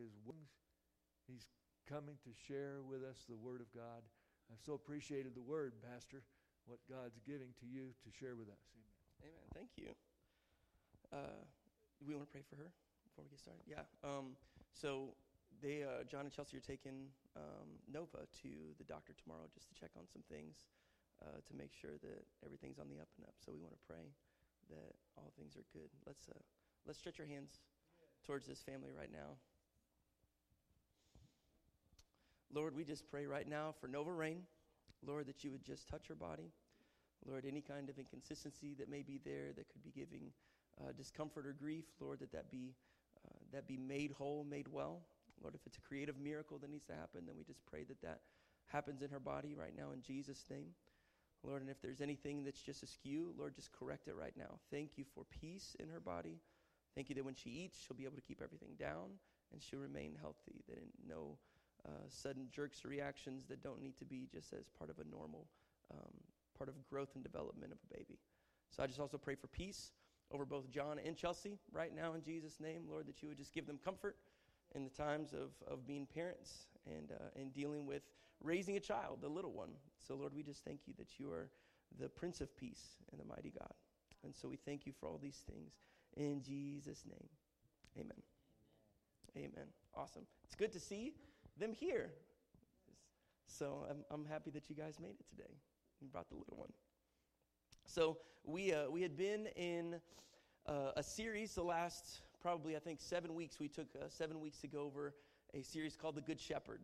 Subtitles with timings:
[0.00, 0.52] his wings.
[1.26, 1.46] He's
[1.88, 4.02] coming to share with us the Word of God.
[4.50, 6.22] I've so appreciated the Word, Pastor,
[6.66, 8.64] what God's giving to you to share with us.
[9.20, 9.32] Amen.
[9.32, 9.46] Amen.
[9.54, 9.92] Thank you.
[11.12, 11.42] Uh,
[12.00, 12.70] we want to pray for her
[13.04, 13.62] before we get started.
[13.68, 13.84] Yeah.
[14.02, 14.34] Um,
[14.72, 15.14] so
[15.60, 19.74] they, uh, John and Chelsea, are taking um, Nova to the doctor tomorrow just to
[19.76, 20.66] check on some things
[21.22, 23.36] uh, to make sure that everything's on the up and up.
[23.38, 24.10] So we want to pray
[24.70, 25.92] that all things are good.
[26.06, 26.40] Let's uh,
[26.86, 27.60] let's stretch our hands
[28.24, 29.38] towards this family right now.
[32.54, 34.42] Lord, we just pray right now for Nova Rain.
[35.06, 36.52] Lord, that you would just touch her body.
[37.26, 40.32] Lord, any kind of inconsistency that may be there that could be giving
[40.80, 42.74] uh, discomfort or grief, Lord, that that be,
[43.26, 45.00] uh, that be made whole, made well.
[45.40, 48.00] Lord, if it's a creative miracle that needs to happen, then we just pray that
[48.02, 48.20] that
[48.66, 50.74] happens in her body right now in Jesus' name.
[51.44, 54.58] Lord, and if there's anything that's just askew, Lord, just correct it right now.
[54.70, 56.38] Thank you for peace in her body.
[56.94, 59.18] Thank you that when she eats, she'll be able to keep everything down
[59.52, 60.78] and she'll remain healthy, that
[61.08, 61.36] no
[61.86, 65.04] uh, sudden jerks or reactions that don't need to be just as part of a
[65.10, 65.46] normal
[65.92, 66.12] um,
[66.56, 68.18] part of growth and development of a baby.
[68.70, 69.92] So I just also pray for peace
[70.30, 73.52] over both John and Chelsea right now in Jesus' name, Lord, that you would just
[73.52, 74.16] give them comfort
[74.74, 78.02] in the times of, of being parents and, uh, and dealing with
[78.42, 79.70] raising a child, the little one.
[80.06, 81.50] So, Lord, we just thank you that you are
[82.00, 83.72] the Prince of Peace and the mighty God.
[84.24, 85.72] And so we thank you for all these things
[86.16, 87.28] in Jesus' name.
[87.98, 88.12] Amen.
[89.36, 89.50] Amen.
[89.54, 89.66] Amen.
[89.94, 90.22] Awesome.
[90.44, 91.14] It's good to see
[91.58, 92.10] them here.
[93.46, 95.54] So I'm, I'm happy that you guys made it today.
[96.00, 96.72] You brought the little one.
[97.86, 100.00] So we, uh, we had been in
[100.66, 103.60] uh, a series the last probably, I think, seven weeks.
[103.60, 105.14] We took uh, seven weeks to go over
[105.54, 106.80] a series called The Good Shepherd.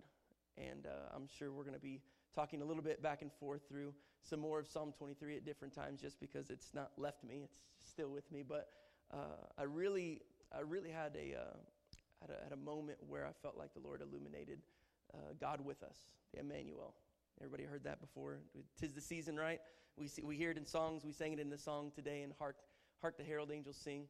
[0.57, 2.01] And uh, I'm sure we're going to be
[2.35, 5.75] talking a little bit back and forth through some more of Psalm 23 at different
[5.75, 8.45] times just because it's not left me, it's still with me.
[8.47, 8.69] But
[9.13, 10.21] uh, I really,
[10.57, 11.37] I really had a,
[12.21, 14.61] had a, had a moment where I felt like the Lord illuminated
[15.15, 15.97] uh, God with us,
[16.33, 16.95] the Emmanuel.
[17.41, 18.39] Everybody heard that before?
[18.81, 19.61] Tis the season, right?
[19.97, 21.05] We, see, we hear it in songs.
[21.05, 22.57] We sang it in the song today, and Hark,
[23.01, 24.05] Hark the Herald Angels Sing.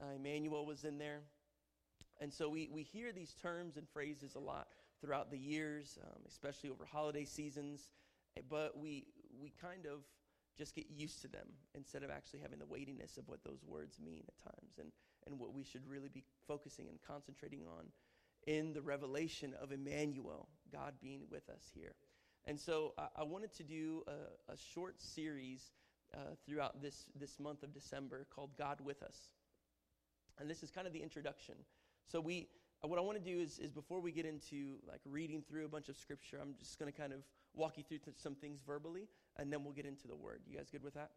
[0.00, 1.20] Uh, Emmanuel was in there.
[2.20, 4.68] And so we, we hear these terms and phrases a lot
[5.00, 7.88] throughout the years, um, especially over holiday seasons,
[8.48, 9.06] but we,
[9.40, 10.00] we kind of
[10.56, 13.98] just get used to them instead of actually having the weightiness of what those words
[13.98, 14.92] mean at times and,
[15.26, 17.86] and what we should really be focusing and concentrating on
[18.46, 21.94] in the revelation of Emmanuel, God being with us here.
[22.44, 25.70] And so I, I wanted to do a, a short series
[26.14, 29.16] uh, throughout this, this month of December called God with Us.
[30.38, 31.54] And this is kind of the introduction.
[32.04, 32.48] So we,
[32.80, 35.68] what I want to do is, is before we get into like reading through a
[35.68, 37.20] bunch of scripture, I'm just going to kind of
[37.54, 40.40] walk you through some things verbally, and then we'll get into the word.
[40.46, 41.10] You guys good with that?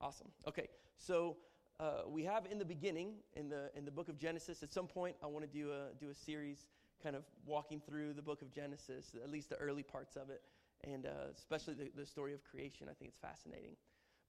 [0.00, 0.28] Awesome.
[0.48, 1.36] Okay, so
[1.80, 4.62] uh, we have in the beginning in the in the book of Genesis.
[4.62, 6.66] At some point, I want to do a do a series,
[7.02, 10.42] kind of walking through the book of Genesis, at least the early parts of it,
[10.84, 12.86] and uh, especially the, the story of creation.
[12.90, 13.76] I think it's fascinating.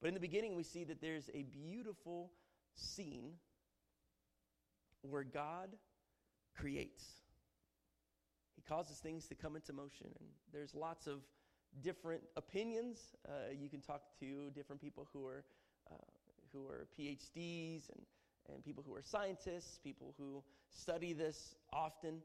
[0.01, 2.31] But in the beginning, we see that there's a beautiful
[2.75, 3.33] scene
[5.01, 5.69] where God
[6.55, 7.03] creates.
[8.55, 11.19] He causes things to come into motion, and there's lots of
[11.81, 12.99] different opinions.
[13.27, 15.43] Uh, you can talk to different people who are
[15.91, 15.95] uh,
[16.53, 18.05] who are PhDs and
[18.51, 22.17] and people who are scientists, people who study this often,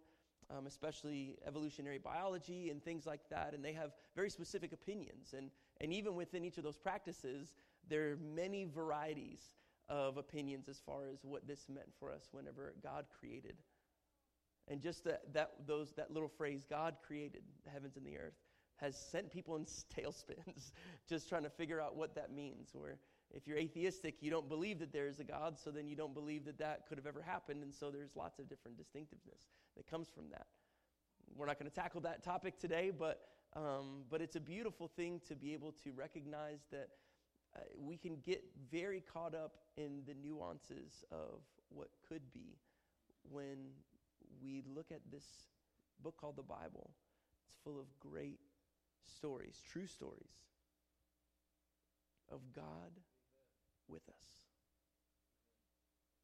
[0.51, 5.35] um, especially evolutionary biology and things like that, and they have very specific opinions.
[5.37, 5.51] And
[5.81, 7.55] and even within each of those practices,
[7.89, 9.51] there are many varieties
[9.89, 13.57] of opinions as far as what this meant for us whenever God created.
[14.69, 18.35] And just that, that, those, that little phrase, God created the heavens and the earth,
[18.77, 19.65] has sent people in
[19.97, 20.73] tailspins
[21.09, 22.71] just trying to figure out what that means.
[22.73, 22.99] Where
[23.35, 26.15] if you're atheistic, you don't believe that there is a God, so then you don't
[26.15, 27.63] believe that that could have ever happened.
[27.63, 30.47] And so there's lots of different distinctiveness that comes from that.
[31.35, 33.21] We're not going to tackle that topic today, but,
[33.55, 36.89] um, but it's a beautiful thing to be able to recognize that
[37.55, 42.57] uh, we can get very caught up in the nuances of what could be
[43.31, 43.57] when
[44.43, 45.25] we look at this
[46.03, 46.91] book called the Bible.
[47.49, 48.39] It's full of great
[49.05, 50.31] stories, true stories
[52.31, 52.93] of God
[53.89, 54.27] with us.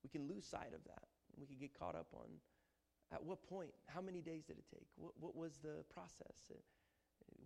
[0.03, 1.09] We can lose sight of that.
[1.39, 2.29] We can get caught up on
[3.13, 4.87] at what point, how many days did it take?
[4.97, 6.51] What, what was the process?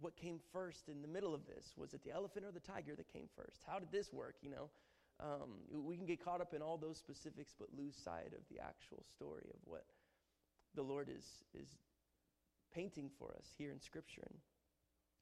[0.00, 1.72] what came first in the middle of this?
[1.76, 3.60] Was it the elephant or the tiger that came first?
[3.66, 4.36] How did this work?
[4.42, 4.70] You know,
[5.20, 8.60] um, we can get caught up in all those specifics, but lose sight of the
[8.60, 9.84] actual story of what
[10.74, 11.24] the Lord is
[11.54, 11.68] is
[12.74, 14.22] painting for us here in Scripture.
[14.28, 14.38] And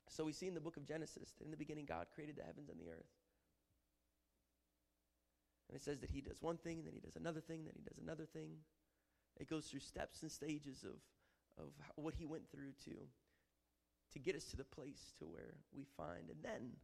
[0.09, 2.43] so we see in the book of Genesis that in the beginning God created the
[2.43, 3.11] heavens and the earth.
[5.75, 7.75] And it says that He does one thing, and then He does another thing, then
[7.75, 8.63] He does another thing.
[9.41, 11.01] It goes through steps and stages of,
[11.59, 12.95] of what he went through to,
[14.13, 16.31] to get us to the place to where we find.
[16.31, 16.77] And then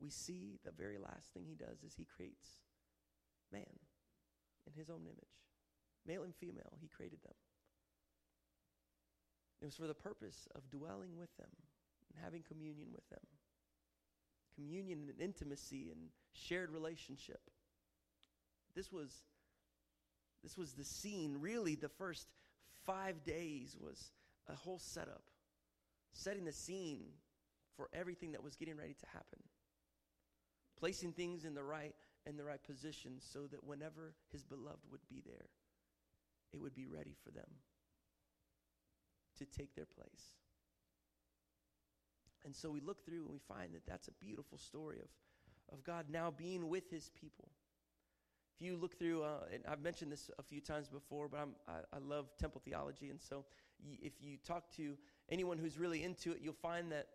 [0.00, 2.46] we see the very last thing he does is he creates
[3.52, 3.80] man
[4.64, 5.42] in his own image.
[6.06, 7.34] Male and female, he created them.
[9.60, 11.50] It was for the purpose of dwelling with them
[12.14, 13.26] and having communion with them.
[14.56, 17.40] Communion and intimacy and shared relationship.
[18.74, 19.10] This was
[20.42, 21.38] this was the scene.
[21.40, 22.32] Really, the first
[22.84, 24.12] five days was
[24.48, 25.22] a whole setup,
[26.12, 27.04] setting the scene
[27.76, 29.40] for everything that was getting ready to happen.
[30.78, 31.94] Placing things in the right
[32.26, 35.46] in the right position so that whenever his beloved would be there,
[36.52, 37.48] it would be ready for them
[39.38, 40.32] to take their place.
[42.46, 45.08] And so we look through and we find that that's a beautiful story of,
[45.76, 47.50] of God now being with his people.
[48.54, 51.54] If you look through, uh, and I've mentioned this a few times before, but I'm
[51.68, 53.10] I love temple theology.
[53.10, 53.44] And so
[53.84, 54.96] y- if you talk to
[55.28, 57.08] anyone who's really into it, you'll find that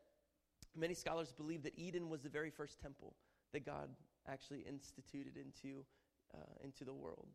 [0.75, 3.15] many scholars believe that Eden was the very first temple
[3.53, 3.89] that God
[4.27, 5.83] actually instituted into,
[6.33, 7.27] uh, into the world.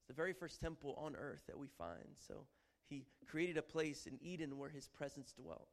[0.00, 2.16] It's the very first temple on earth that we find.
[2.26, 2.46] So
[2.88, 5.68] he created a place in Eden where his presence dwelt.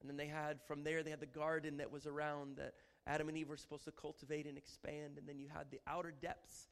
[0.00, 2.74] And then they had, from there, they had the garden that was around that
[3.06, 5.18] Adam and Eve were supposed to cultivate and expand.
[5.18, 6.68] And then you had the outer depths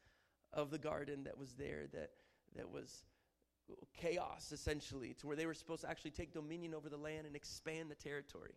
[0.53, 2.11] of the garden that was there that,
[2.57, 3.03] that was
[3.95, 7.37] chaos, essentially, to where they were supposed to actually take dominion over the land and
[7.37, 8.55] expand the territory.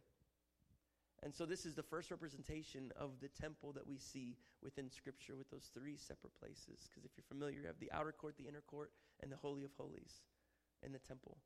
[1.24, 5.36] And so, this is the first representation of the temple that we see within Scripture
[5.36, 6.90] with those three separate places.
[6.90, 8.92] Because if you're familiar, you have the outer court, the inner court,
[9.22, 10.24] and the Holy of Holies
[10.82, 11.38] in the temple.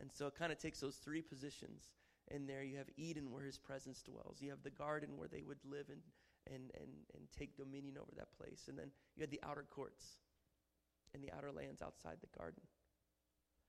[0.00, 1.92] And so, it kind of takes those three positions.
[2.30, 4.38] In there, you have Eden where his presence dwells.
[4.40, 6.00] You have the garden where they would live and,
[6.46, 8.66] and, and, and take dominion over that place.
[8.68, 10.04] And then you had the outer courts
[11.12, 12.62] and the outer lands outside the garden.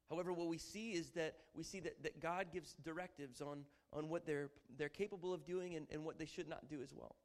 [0.10, 3.64] However, what we see is that we see that, that God gives directives on,
[3.94, 6.94] on what they're, they're capable of doing and, and what they should not do as
[6.94, 7.16] well.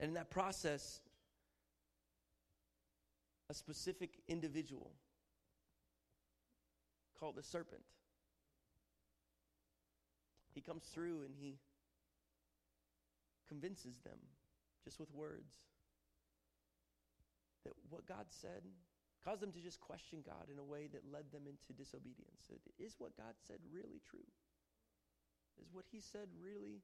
[0.00, 1.00] And in that process,
[3.48, 4.90] a specific individual
[7.18, 7.82] called the serpent,
[10.54, 11.58] he comes through and he
[13.48, 14.18] convinces them
[14.84, 15.52] just with words
[17.64, 18.62] that what God said
[19.24, 22.52] caused them to just question God in a way that led them into disobedience.
[22.78, 24.28] Is what God said really true?
[25.62, 26.82] Is what He said really,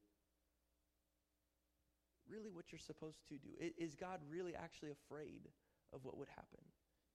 [2.28, 3.50] really what you're supposed to do?
[3.76, 5.48] Is God really actually afraid
[5.92, 6.64] of what would happen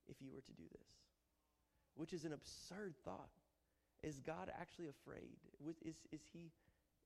[0.07, 0.89] if you were to do this?
[1.95, 3.33] Which is an absurd thought.
[4.05, 5.33] Is God actually afraid?
[5.83, 6.51] Is, is, he,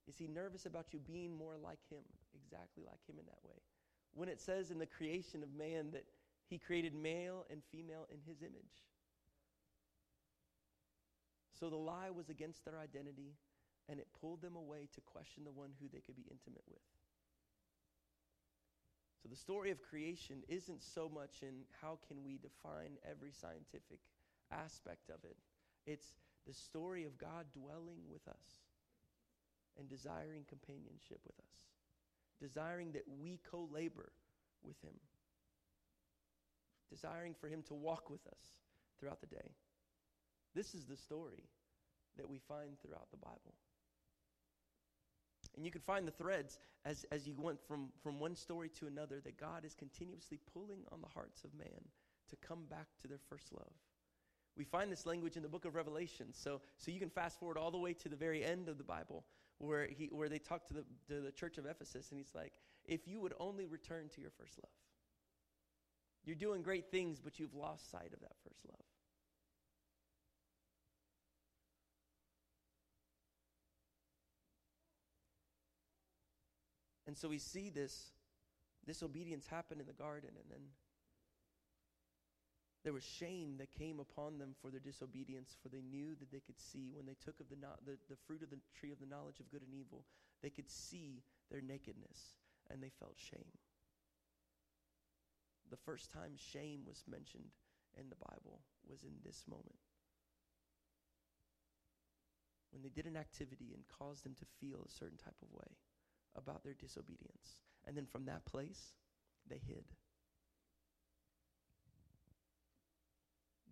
[0.06, 2.04] is he nervous about you being more like Him,
[2.36, 3.56] exactly like Him in that way?
[4.14, 6.04] When it says in the creation of man that
[6.50, 8.84] he created male and female in his image.
[11.60, 13.36] So the lie was against their identity,
[13.88, 16.82] and it pulled them away to question the one who they could be intimate with.
[19.22, 24.00] So the story of creation isn't so much in how can we define every scientific
[24.52, 25.36] aspect of it.
[25.86, 26.14] It's
[26.50, 28.66] the story of God dwelling with us
[29.78, 31.54] and desiring companionship with us,
[32.42, 34.12] desiring that we co-labor
[34.64, 34.96] with him
[36.90, 38.62] desiring for him to walk with us
[39.00, 39.52] throughout the day.
[40.56, 41.44] This is the story
[42.18, 43.54] that we find throughout the Bible.
[45.56, 48.88] And you can find the threads as, as you went from, from one story to
[48.88, 51.82] another that God is continuously pulling on the hearts of man
[52.30, 53.74] to come back to their first love.
[54.60, 56.34] We find this language in the book of Revelation.
[56.34, 58.84] So, so you can fast forward all the way to the very end of the
[58.84, 59.24] Bible
[59.58, 62.52] where, he, where they talk to the, to the church of Ephesus, and he's like,
[62.86, 64.70] if you would only return to your first love.
[66.26, 68.84] You're doing great things, but you've lost sight of that first love.
[77.08, 78.12] And so we see this
[78.86, 80.60] disobedience happen in the garden, and then
[82.84, 86.40] there was shame that came upon them for their disobedience, for they knew that they
[86.40, 89.06] could see when they took of the, the, the fruit of the tree of the
[89.06, 90.06] knowledge of good and evil,
[90.42, 91.22] they could see
[91.52, 92.36] their nakedness,
[92.72, 93.52] and they felt shame
[95.70, 97.54] the first time shame was mentioned
[97.98, 99.78] in the Bible was in this moment.
[102.72, 105.78] When they did an activity and caused them to feel a certain type of way
[106.36, 107.62] about their disobedience.
[107.88, 108.94] And then from that place,
[109.50, 109.86] they hid.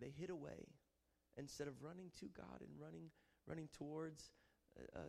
[0.00, 0.66] They hid away
[1.36, 3.10] instead of running to God and running,
[3.46, 4.30] running towards
[4.94, 5.02] a, a,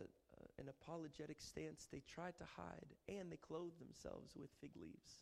[0.58, 1.88] an apologetic stance.
[1.90, 5.20] They tried to hide and they clothed themselves with fig leaves.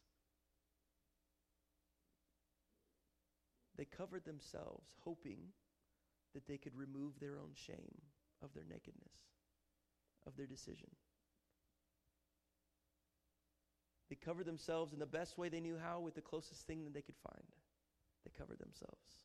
[3.78, 5.38] they covered themselves, hoping
[6.34, 8.02] that they could remove their own shame
[8.42, 9.14] of their nakedness,
[10.26, 10.90] of their decision.
[14.10, 16.92] They covered themselves in the best way they knew how with the closest thing that
[16.92, 17.46] they could find.
[18.24, 19.20] They covered themselves.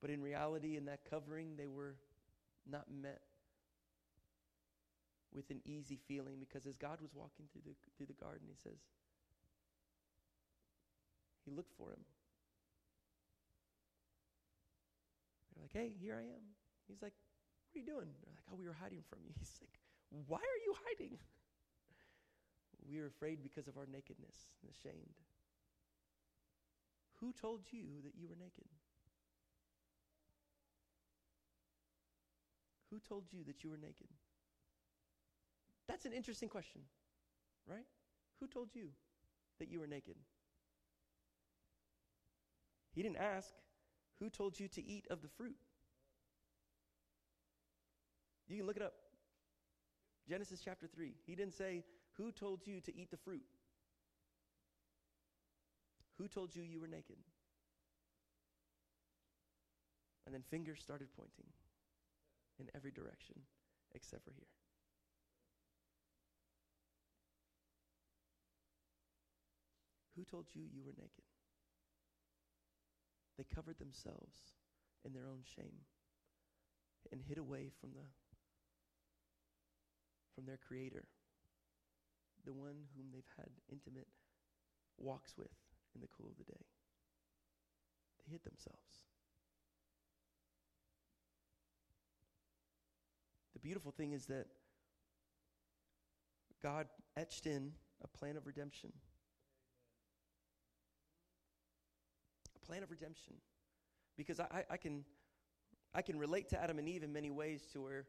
[0.00, 1.96] But in reality, in that covering, they were
[2.70, 3.20] not met
[5.32, 8.56] with an easy feeling because as God was walking through the, through the garden, he
[8.62, 8.78] says,
[11.44, 12.00] he looked for him.
[15.54, 16.44] They're like, hey, here I am.
[16.88, 17.12] He's like,
[17.70, 18.08] what are you doing?
[18.22, 19.32] They're like, oh, we were hiding from you.
[19.38, 19.78] He's like,
[20.26, 21.18] why are you hiding?
[22.90, 25.20] we are afraid because of our nakedness and ashamed.
[27.20, 28.66] Who told you that you were naked?
[32.90, 34.08] Who told you that you were naked?
[35.88, 36.82] That's an interesting question,
[37.68, 37.86] right?
[38.40, 38.88] Who told you
[39.58, 40.16] that you were naked?
[42.92, 43.52] He didn't ask,
[44.18, 45.56] Who told you to eat of the fruit?
[48.48, 48.94] You can look it up.
[50.28, 51.14] Genesis chapter 3.
[51.26, 53.42] He didn't say, Who told you to eat the fruit?
[56.18, 57.16] Who told you you were naked?
[60.26, 61.46] And then fingers started pointing
[62.60, 63.36] in every direction
[63.94, 64.52] except for here.
[70.16, 71.24] Who told you you were naked?
[73.38, 74.36] They covered themselves
[75.04, 75.88] in their own shame
[77.10, 78.04] and hid away from the
[80.34, 81.04] from their creator,
[82.44, 84.08] the one whom they've had intimate
[84.98, 85.56] walks with
[85.94, 86.64] in the cool of the day.
[88.20, 89.08] They hid themselves.
[93.60, 94.46] The beautiful thing is that
[96.62, 98.90] God etched in a plan of redemption.
[102.56, 103.34] A plan of redemption.
[104.16, 105.04] Because I, I, can,
[105.94, 108.06] I can relate to Adam and Eve in many ways to where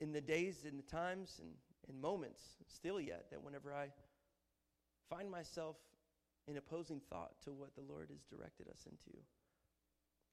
[0.00, 1.50] in the days and the times and,
[1.88, 3.86] and moments, still yet, that whenever I
[5.08, 5.76] find myself
[6.48, 9.16] in opposing thought to what the Lord has directed us into,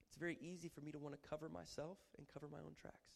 [0.07, 3.11] it's very easy for me to want to cover myself and cover my own tracks.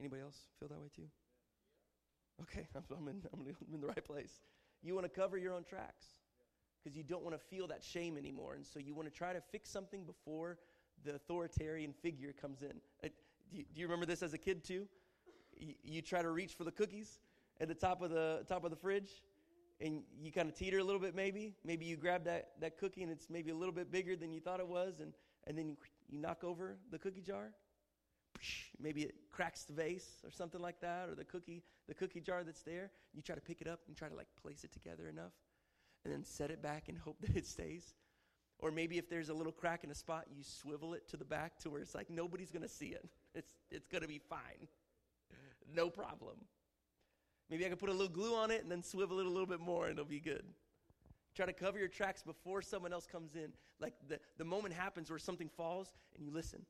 [0.00, 1.08] Anybody else feel that way too?
[2.42, 4.40] Okay, I'm in, I'm in the right place.
[4.82, 6.06] You want to cover your own tracks
[6.82, 8.54] because you don't want to feel that shame anymore.
[8.54, 10.58] And so you want to try to fix something before
[11.04, 12.72] the authoritarian figure comes in.
[13.02, 13.08] Uh,
[13.50, 14.86] do, you, remember this as a kid too?
[15.56, 17.18] You, you, try to reach for the cookies
[17.60, 19.22] at the top of the top of the fridge,
[19.80, 21.14] and you kind of teeter a little bit.
[21.14, 24.32] Maybe, maybe you grab that, that cookie and it's maybe a little bit bigger than
[24.32, 25.12] you thought it was, and
[25.46, 25.76] and then you,
[26.08, 27.50] you knock over the cookie jar
[28.80, 32.44] maybe it cracks the vase or something like that, or the cookie, the cookie jar
[32.44, 32.90] that's there.
[33.14, 35.32] You try to pick it up and try to like place it together enough,
[36.04, 37.94] and then set it back and hope that it stays.
[38.58, 41.26] Or maybe if there's a little crack in a spot, you swivel it to the
[41.26, 43.06] back to where it's like nobody's going to see it.
[43.34, 44.66] It's it's going to be fine,
[45.74, 46.36] no problem.
[47.50, 49.46] Maybe I can put a little glue on it and then swivel it a little
[49.46, 50.42] bit more, and it'll be good.
[51.34, 53.52] Try to cover your tracks before someone else comes in.
[53.78, 56.64] Like the, the moment happens where something falls and you listen.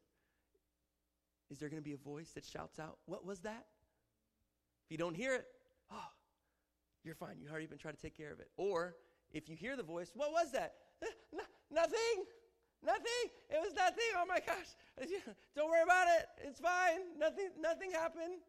[1.51, 3.67] Is there going to be a voice that shouts out, What was that?
[4.85, 5.47] If you don't hear it,
[5.93, 6.11] oh,
[7.05, 7.37] you're fine.
[7.41, 8.49] You already been trying to take care of it.
[8.57, 8.97] Or
[9.33, 10.75] if you hear the voice, What was that?
[11.03, 11.39] Eh,
[11.71, 12.25] nothing.
[12.85, 13.27] Nothing.
[13.51, 14.11] It was nothing.
[14.17, 14.77] Oh my gosh.
[15.57, 16.27] Don't worry about it.
[16.47, 17.19] It's fine.
[17.19, 18.41] Nothing nothing happened.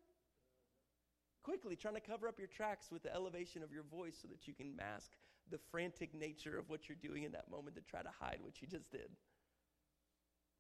[1.44, 4.48] Quickly trying to cover up your tracks with the elevation of your voice so that
[4.48, 5.12] you can mask
[5.50, 8.62] the frantic nature of what you're doing in that moment to try to hide what
[8.62, 9.10] you just did.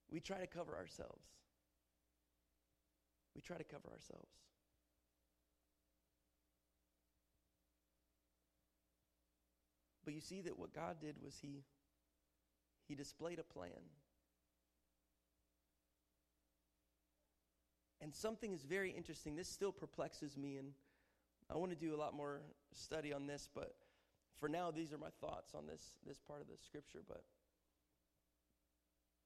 [0.10, 1.26] We try to cover ourselves.
[3.38, 4.32] We try to cover ourselves.
[10.04, 11.64] But you see that what God did was he
[12.88, 13.70] he displayed a plan.
[18.02, 19.36] And something is very interesting.
[19.36, 20.72] This still perplexes me and
[21.52, 22.42] I want to do a lot more
[22.74, 23.76] study on this, but
[24.40, 27.24] for now these are my thoughts on this this part of the scripture, but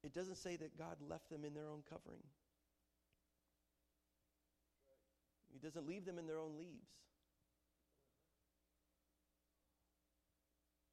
[0.04, 2.22] it doesn't say that God left them in their own covering.
[5.52, 6.88] He doesn't leave them in their own leaves.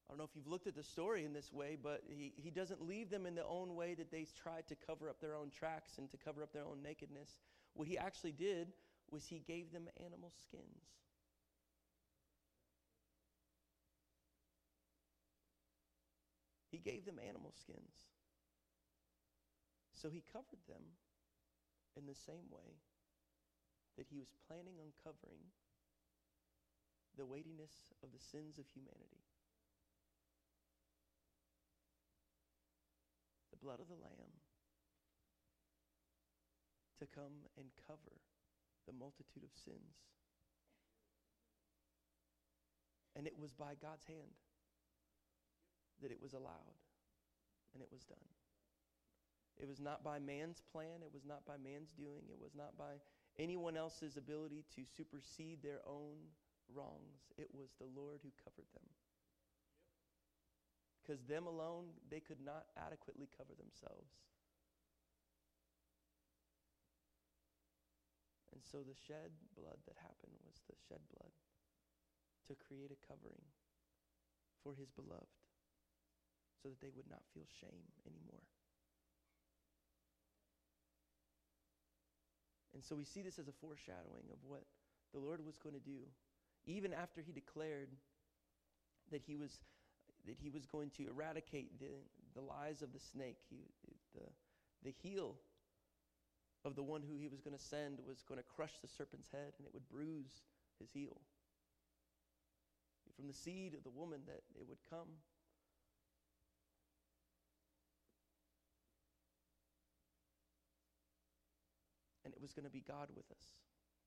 [0.10, 2.50] I don't know if you've looked at the story in this way, but he, he
[2.50, 5.52] doesn't leave them in the own way that they tried to cover up their own
[5.52, 7.38] tracks and to cover up their own nakedness.
[7.76, 8.74] What he actually did
[9.12, 10.84] was he gave them animal skins.
[16.72, 18.08] He gave them animal skins.
[19.94, 20.82] So he covered them
[21.96, 22.78] in the same way
[24.00, 25.44] that he was planning on covering
[27.20, 29.28] the weightiness of the sins of humanity.
[33.52, 34.40] The blood of the Lamb
[37.04, 38.24] to come and cover
[38.88, 40.00] the multitude of sins.
[43.20, 44.40] And it was by God's hand
[46.02, 46.80] that it was allowed
[47.76, 48.32] and it was done.
[49.60, 52.78] It was not by man's plan, it was not by man's doing, it was not
[52.78, 53.04] by
[53.40, 56.20] anyone else's ability to supersede their own
[56.68, 57.32] wrongs.
[57.38, 58.86] It was the Lord who covered them.
[61.02, 64.12] Because them alone, they could not adequately cover themselves.
[68.54, 71.32] And so the shed blood that happened was the shed blood
[72.52, 73.48] to create a covering
[74.62, 75.40] for his beloved
[76.62, 78.44] so that they would not feel shame anymore.
[82.80, 84.64] And so we see this as a foreshadowing of what
[85.12, 86.00] the Lord was going to do,
[86.66, 87.90] even after he declared
[89.12, 89.60] that he was,
[90.26, 91.92] that he was going to eradicate the,
[92.36, 93.36] the lies of the snake.
[93.50, 93.58] He,
[94.16, 94.24] the,
[94.86, 95.36] the heel
[96.64, 99.28] of the one who he was going to send was going to crush the serpent's
[99.28, 100.48] head and it would bruise
[100.80, 101.20] his heel.
[103.18, 105.20] From the seed of the woman that it would come
[112.40, 113.44] it was going to be God with us.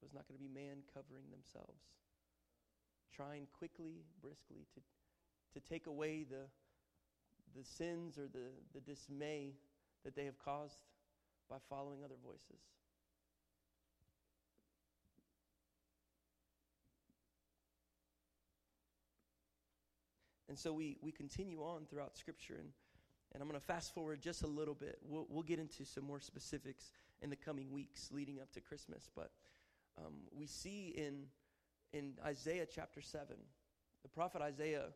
[0.01, 1.85] It was not going to be man covering themselves,
[3.15, 4.81] trying quickly, briskly to,
[5.61, 6.49] to take away the,
[7.55, 9.53] the sins or the, the dismay
[10.05, 10.81] that they have caused
[11.51, 12.65] by following other voices.
[20.49, 22.69] And so we, we continue on throughout Scripture, and,
[23.33, 24.99] and I'm going to fast forward just a little bit.
[25.03, 29.09] We'll, we'll get into some more specifics in the coming weeks leading up to Christmas.
[29.15, 29.31] But
[29.99, 31.25] um, we see in,
[31.93, 33.37] in Isaiah chapter 7,
[34.03, 34.87] the prophet Isaiah,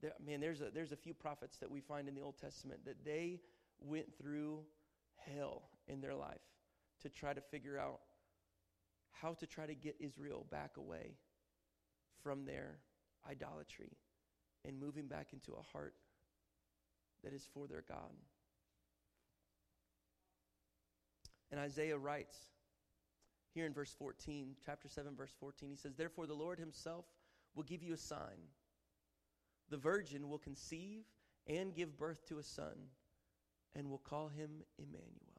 [0.00, 2.84] there, man, there's a, there's a few prophets that we find in the Old Testament
[2.86, 3.40] that they
[3.80, 4.60] went through
[5.16, 6.40] hell in their life
[7.02, 8.00] to try to figure out
[9.10, 11.16] how to try to get Israel back away
[12.22, 12.78] from their
[13.28, 13.92] idolatry
[14.64, 15.94] and moving back into a heart
[17.22, 18.12] that is for their God.
[21.50, 22.36] And Isaiah writes
[23.54, 27.06] here in verse 14, chapter 7, verse 14, he says, Therefore the Lord himself
[27.54, 28.50] will give you a sign.
[29.70, 31.04] The virgin will conceive
[31.46, 32.74] and give birth to a son,
[33.74, 35.36] and will call him Emmanuel.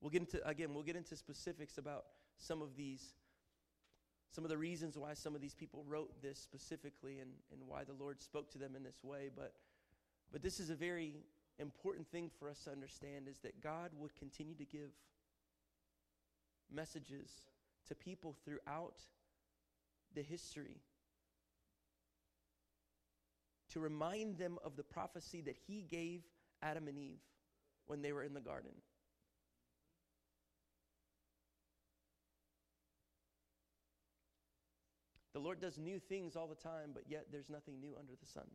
[0.00, 2.04] We'll get into, again, we'll get into specifics about
[2.38, 3.12] some of these,
[4.30, 7.84] some of the reasons why some of these people wrote this specifically and, and why
[7.84, 9.28] the Lord spoke to them in this way.
[9.34, 9.52] But
[10.32, 11.14] but this is a very
[11.58, 14.90] important thing for us to understand is that God would continue to give
[16.72, 17.30] messages
[17.88, 19.02] to people throughout
[20.14, 20.80] the history
[23.70, 26.22] to remind them of the prophecy that he gave
[26.62, 27.20] Adam and Eve
[27.86, 28.70] when they were in the garden.
[35.32, 38.26] The Lord does new things all the time, but yet there's nothing new under the
[38.26, 38.46] sun.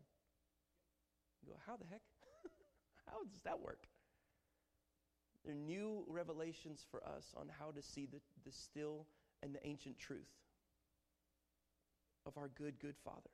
[1.46, 2.02] You go, how the heck?
[3.06, 3.88] how does that work?
[5.44, 9.06] There are new revelations for us on how to see the, the still
[9.44, 10.32] and the ancient truth
[12.26, 13.30] of our good, good Father.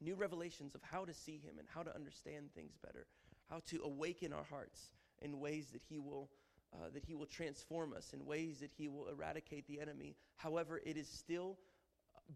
[0.00, 3.06] New revelations of how to see Him and how to understand things better,
[3.48, 6.28] how to awaken our hearts in ways that He will.
[6.74, 10.16] Uh, that he will transform us in ways that he will eradicate the enemy.
[10.38, 11.58] However, it is still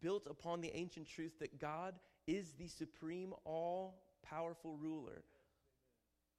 [0.02, 1.94] built upon the ancient truth that God
[2.26, 3.94] is the supreme, all
[4.30, 5.22] powerful ruler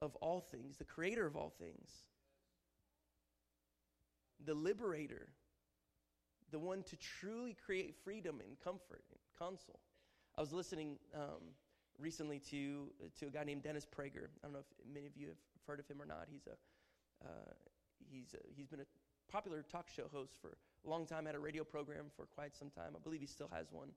[0.02, 1.90] of all things, the creator of all things,
[4.46, 5.28] the liberator,
[6.52, 9.80] the one to truly create freedom and comfort and console.
[10.38, 11.42] I was listening um,
[12.00, 14.28] recently to, to a guy named Dennis Prager.
[14.28, 16.28] I don't know if many of you have heard of him or not.
[16.32, 17.54] He's, a, uh,
[18.10, 21.40] he's, a, he's been a popular talk show host for a long time, had a
[21.40, 22.94] radio program for quite some time.
[22.96, 23.90] I believe he still has one.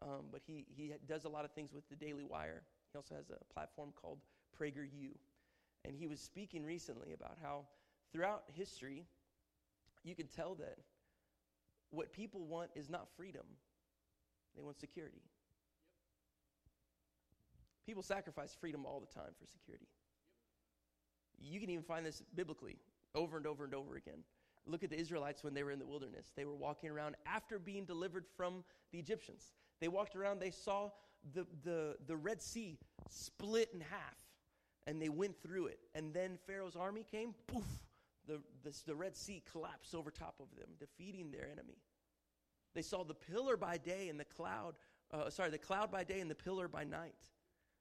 [0.00, 2.62] Um, but he, he does a lot of things with the Daily Wire.
[2.92, 4.18] He also has a platform called
[4.58, 5.12] PragerU.
[5.84, 7.66] And he was speaking recently about how
[8.12, 9.04] throughout history,
[10.04, 10.78] you can tell that
[11.90, 13.44] what people want is not freedom,
[14.56, 15.22] they want security.
[17.86, 19.86] People sacrifice freedom all the time for security.
[21.38, 22.76] You can even find this biblically
[23.14, 24.18] over and over and over again.
[24.66, 26.32] Look at the Israelites when they were in the wilderness.
[26.36, 29.52] They were walking around after being delivered from the Egyptians.
[29.80, 30.90] They walked around, they saw
[31.34, 32.78] the, the, the Red Sea
[33.10, 34.16] split in half,
[34.86, 35.78] and they went through it.
[35.94, 37.64] And then Pharaoh's army came, poof,
[38.26, 41.78] the, the, the Red Sea collapsed over top of them, defeating their enemy.
[42.74, 44.74] They saw the pillar by day and the cloud
[45.12, 47.14] uh, sorry, the cloud by day and the pillar by night,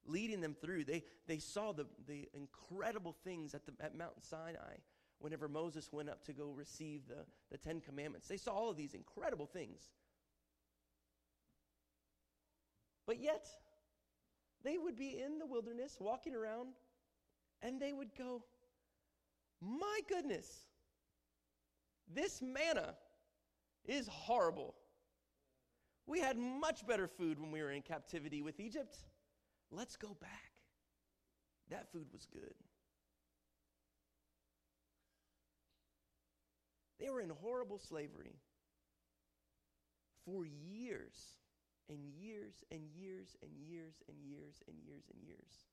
[0.06, 0.86] leading them through.
[0.86, 4.78] They, they saw the, the incredible things at, the, at Mount Sinai
[5.20, 8.28] whenever Moses went up to go receive the, the Ten Commandments.
[8.28, 9.90] They saw all of these incredible things.
[13.08, 13.48] But yet,
[14.64, 16.74] they would be in the wilderness walking around
[17.62, 18.44] and they would go,
[19.62, 20.68] My goodness,
[22.14, 22.96] this manna
[23.86, 24.76] is horrible.
[26.06, 28.98] We had much better food when we were in captivity with Egypt.
[29.72, 30.52] Let's go back.
[31.70, 32.54] That food was good.
[37.00, 38.36] They were in horrible slavery
[40.26, 41.14] for years
[41.90, 45.66] and years and years and years and years and years and years.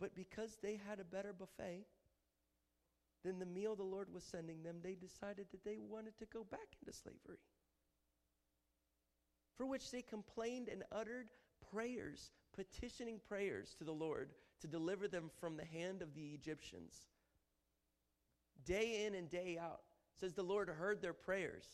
[0.00, 1.86] But because they had a better buffet
[3.24, 6.44] than the meal the Lord was sending them, they decided that they wanted to go
[6.44, 7.38] back into slavery
[9.56, 11.28] for which they complained and uttered
[11.72, 17.06] prayers, petitioning prayers to the Lord to deliver them from the hand of the Egyptians.
[18.64, 19.82] Day in and day out,
[20.18, 21.66] says the Lord heard their prayers.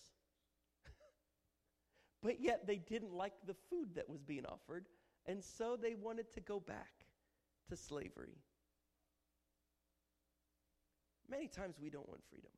[2.22, 4.87] But yet they didn't like the food that was being offered,
[5.26, 6.92] and so they wanted to go back
[7.68, 8.38] to slavery.
[11.31, 12.50] Many times we don't want freedom.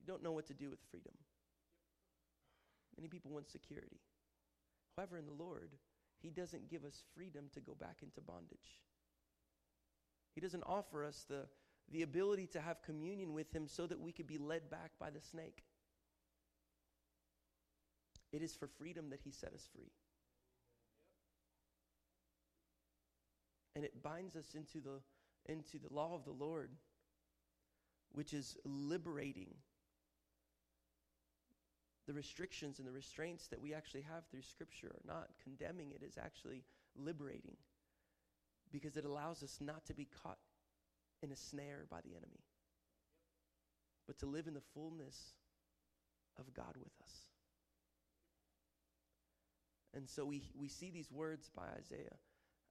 [0.00, 1.12] You don't know what to do with freedom.
[2.96, 4.00] Many people want security.
[4.96, 5.70] However, in the Lord,
[6.22, 8.80] He doesn't give us freedom to go back into bondage.
[10.34, 11.46] He doesn't offer us the,
[11.92, 15.10] the ability to have communion with Him so that we could be led back by
[15.10, 15.64] the snake.
[18.32, 19.92] It is for freedom that He set us free.
[23.74, 25.00] And it binds us into the,
[25.52, 26.70] into the law of the Lord,
[28.12, 29.54] which is liberating
[32.06, 36.04] the restrictions and the restraints that we actually have through Scripture are not condemning it,
[36.04, 36.62] is actually
[36.96, 37.56] liberating
[38.72, 40.38] because it allows us not to be caught
[41.22, 42.44] in a snare by the enemy,
[44.06, 45.34] but to live in the fullness
[46.38, 47.25] of God with us.
[49.96, 52.16] And so we, we see these words by Isaiah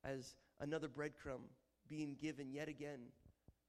[0.03, 1.41] as another breadcrumb
[1.89, 2.99] being given yet again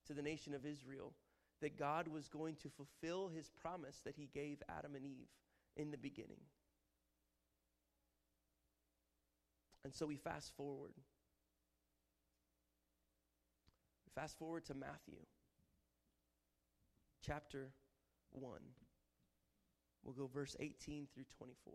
[0.07, 1.15] to the nation of Israel
[1.63, 5.31] that God was going to fulfill his promise that he gave Adam and Eve
[5.75, 6.41] in the beginning.
[9.85, 10.93] And so we fast forward.
[14.15, 15.21] Fast forward to Matthew
[17.25, 17.71] chapter
[18.33, 18.53] 1.
[20.05, 21.75] We'll go verse 18 through 24.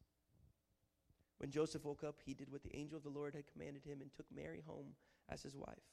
[1.41, 3.99] When Joseph woke up, he did what the angel of the Lord had commanded him
[3.99, 4.93] and took Mary home
[5.27, 5.89] as his wife.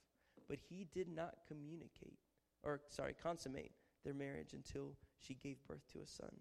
[0.47, 2.19] But he did not communicate,
[2.63, 3.73] or sorry, consummate
[4.05, 6.35] their marriage until she gave birth to a son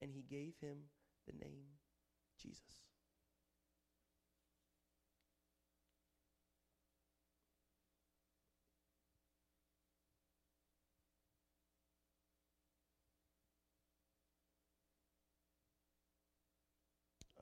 [0.00, 0.78] and he gave him
[1.26, 1.66] the name
[2.40, 2.62] Jesus.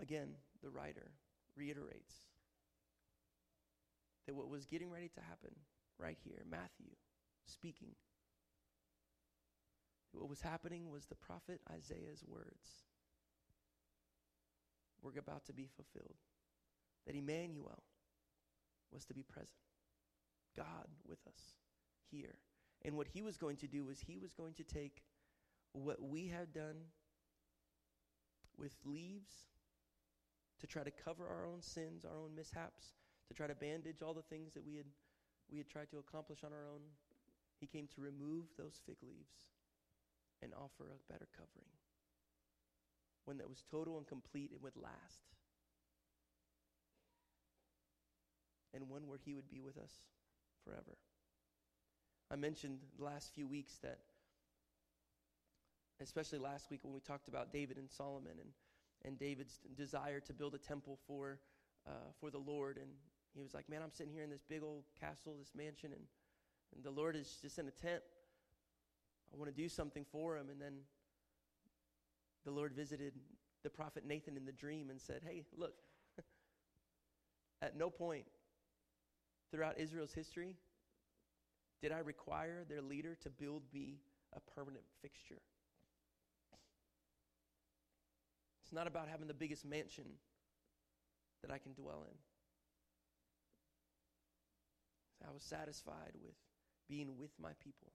[0.00, 1.12] Again, the writer
[1.56, 2.14] reiterates
[4.26, 5.54] that what was getting ready to happen
[5.98, 6.90] right here, Matthew
[7.46, 7.94] speaking,
[10.12, 12.84] what was happening was the prophet Isaiah's words
[15.02, 16.16] were about to be fulfilled.
[17.06, 17.82] That Emmanuel
[18.92, 19.50] was to be present,
[20.56, 21.54] God with us
[22.10, 22.34] here.
[22.82, 25.02] And what he was going to do was he was going to take
[25.72, 26.76] what we had done
[28.58, 29.34] with leaves
[30.60, 32.94] to try to cover our own sins, our own mishaps,
[33.28, 34.86] to try to bandage all the things that we had
[35.50, 36.80] we had tried to accomplish on our own.
[37.60, 39.54] He came to remove those fig leaves
[40.42, 41.70] and offer a better covering.
[43.24, 45.22] one that was total and complete and would last,
[48.74, 49.92] and one where He would be with us
[50.64, 50.96] forever.
[52.30, 53.98] I mentioned the last few weeks that,
[56.00, 58.50] especially last week when we talked about David and Solomon and,
[59.04, 61.38] and David's desire to build a temple for,
[61.86, 62.78] uh, for the Lord.
[62.78, 62.88] And
[63.34, 66.02] he was like, Man, I'm sitting here in this big old castle, this mansion, and,
[66.74, 68.02] and the Lord is just in a tent.
[69.32, 70.48] I want to do something for him.
[70.50, 70.74] And then
[72.44, 73.14] the Lord visited
[73.62, 75.74] the prophet Nathan in the dream and said, Hey, look,
[77.62, 78.24] at no point
[79.50, 80.56] throughout Israel's history
[81.80, 83.98] did I require their leader to build me
[84.34, 85.40] a permanent fixture.
[88.66, 90.06] It's not about having the biggest mansion
[91.40, 92.16] that I can dwell in.
[95.24, 96.34] I was satisfied with
[96.88, 97.92] being with my people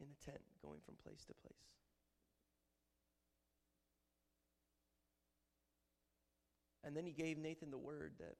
[0.00, 1.58] in the tent, going from place to place.
[6.84, 8.36] And then he gave Nathan the word that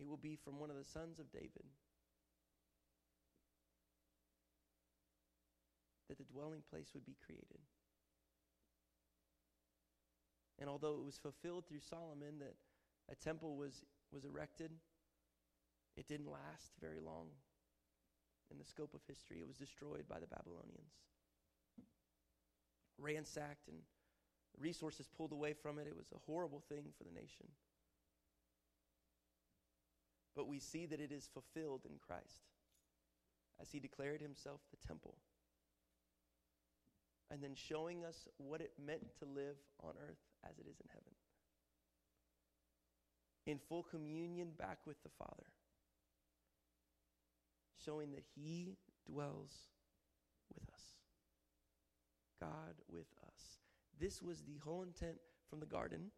[0.00, 1.70] it will be from one of the sons of David
[6.08, 7.60] that the dwelling place would be created.
[10.58, 12.54] And although it was fulfilled through Solomon that
[13.10, 14.72] a temple was, was erected,
[15.96, 17.28] it didn't last very long
[18.50, 19.38] in the scope of history.
[19.40, 20.92] It was destroyed by the Babylonians,
[22.98, 23.78] ransacked, and
[24.58, 25.86] resources pulled away from it.
[25.86, 27.46] It was a horrible thing for the nation.
[30.34, 32.46] But we see that it is fulfilled in Christ
[33.60, 35.16] as he declared himself the temple.
[37.30, 40.88] And then showing us what it meant to live on earth as it is in
[40.88, 41.12] heaven.
[43.46, 45.46] In full communion back with the Father.
[47.84, 49.52] Showing that he dwells
[50.54, 50.82] with us.
[52.40, 53.58] God with us.
[53.98, 55.16] This was the whole intent
[55.48, 56.10] from the garden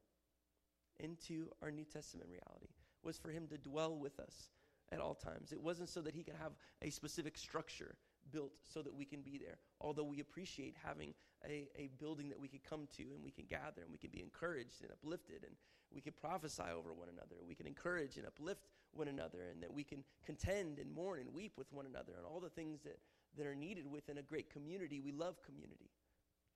[0.99, 2.69] into our New Testament reality
[3.03, 4.51] was for him to dwell with us
[4.93, 5.53] at all times.
[5.53, 7.97] It wasn't so that he could have a specific structure
[8.33, 9.59] built so that we can be there.
[9.81, 11.15] Although we appreciate having
[11.47, 14.11] a, a building that we can come to and we can gather and we can
[14.11, 15.55] be encouraged and uplifted and
[15.93, 17.37] we can prophesy over one another.
[17.47, 21.35] We can encourage and uplift one another and that we can contend and mourn and
[21.35, 22.99] weep with one another and all the things that,
[23.37, 25.01] that are needed within a great community.
[25.01, 25.91] We love community.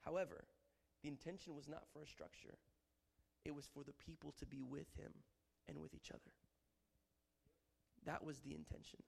[0.04, 0.44] However,
[1.02, 2.58] the intention was not for a structure,
[3.44, 5.12] it was for the people to be with him
[5.68, 6.32] and with each other.
[8.06, 9.00] That was the intention.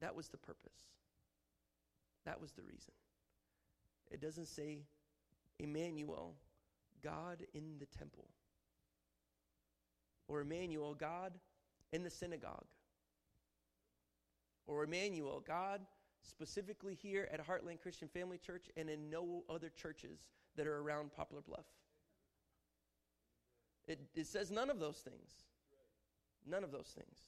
[0.00, 0.76] That was the purpose.
[2.24, 2.92] That was the reason.
[4.10, 4.80] It doesn't say
[5.58, 6.34] Emmanuel,
[7.02, 8.26] God in the temple,
[10.28, 11.32] or Emmanuel, God
[11.92, 12.66] in the synagogue,
[14.66, 15.80] or Emmanuel, God
[16.22, 20.18] specifically here at Heartland Christian Family Church and in no other churches
[20.56, 21.66] that are around Poplar Bluff.
[23.86, 25.30] It, it says none of those things.
[26.44, 27.18] None of those things.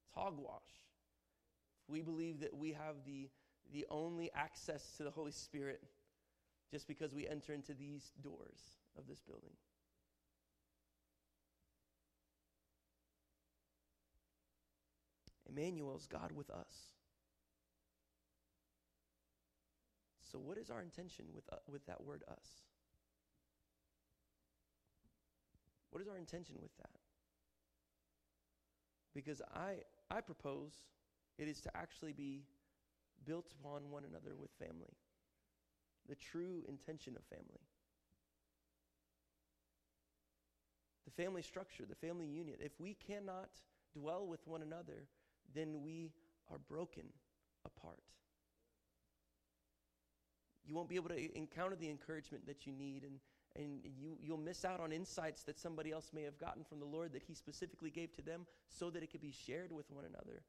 [0.00, 0.85] It's hogwash.
[1.88, 3.28] We believe that we have the,
[3.72, 5.82] the only access to the Holy Spirit
[6.70, 8.58] just because we enter into these doors
[8.98, 9.52] of this building.
[15.48, 16.92] Emmanuel's God with us.
[20.20, 22.46] So, what is our intention with, uh, with that word us?
[25.90, 26.90] What is our intention with that?
[29.14, 29.76] Because I,
[30.10, 30.72] I propose
[31.38, 32.42] it is to actually be
[33.24, 34.96] built upon one another with family,
[36.08, 37.60] the true intention of family.
[41.04, 42.56] The family structure, the family union.
[42.60, 43.50] If we cannot
[43.94, 45.06] dwell with one another,
[45.54, 46.12] then we
[46.50, 47.04] are broken
[47.64, 48.02] apart.
[50.64, 53.20] You won't be able to encounter the encouragement that you need, and
[53.58, 56.84] and you, you'll miss out on insights that somebody else may have gotten from the
[56.86, 60.04] Lord that He specifically gave to them so that it could be shared with one
[60.04, 60.42] another.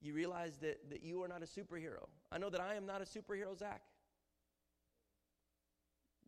[0.00, 2.06] You realize that, that you are not a superhero.
[2.30, 3.82] I know that I am not a superhero, Zach.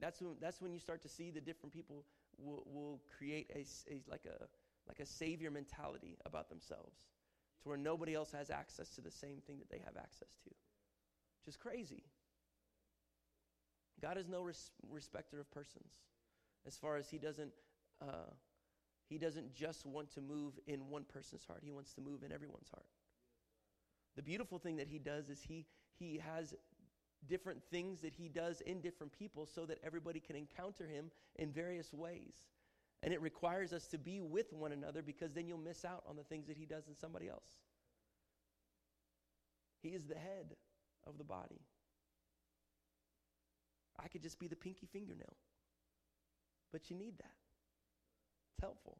[0.00, 2.04] That's when, that's when you start to see the different people
[2.38, 3.60] will, will create a,
[3.92, 4.44] a, like, a,
[4.86, 6.96] like a savior mentality about themselves
[7.62, 10.50] to where nobody else has access to the same thing that they have access to.
[11.40, 12.04] Which is crazy.
[14.00, 15.92] God is no res- respecter of persons.
[16.66, 17.50] As far as He doesn't,
[18.00, 18.30] uh,
[19.08, 21.60] He doesn't just want to move in one person's heart.
[21.64, 22.86] He wants to move in everyone's heart.
[24.18, 25.64] The beautiful thing that He does is He
[25.96, 26.52] He has
[27.28, 31.52] different things that He does in different people, so that everybody can encounter Him in
[31.52, 32.34] various ways.
[33.04, 36.16] And it requires us to be with one another because then you'll miss out on
[36.16, 37.60] the things that He does in somebody else.
[39.84, 40.56] He is the head
[41.06, 41.60] of the body.
[44.02, 45.36] I could just be the pinky fingernail.
[46.72, 47.36] But you need that.
[48.50, 48.98] It's helpful.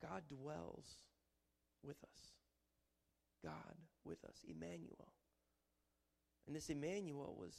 [0.00, 0.98] God dwells
[1.82, 2.32] with us.
[3.42, 5.12] God with us, Emmanuel.
[6.46, 7.54] And this Emmanuel was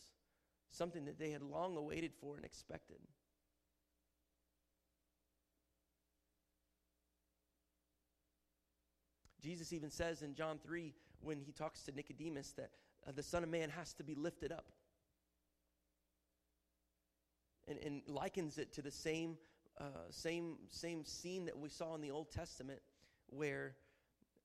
[0.71, 2.97] something that they had long awaited for and expected.
[9.41, 12.71] Jesus even says in John 3 when he talks to Nicodemus that
[13.07, 14.65] uh, the Son of Man has to be lifted up.
[17.67, 19.37] And, and likens it to the same,
[19.79, 22.79] uh, same, same scene that we saw in the Old Testament
[23.27, 23.75] where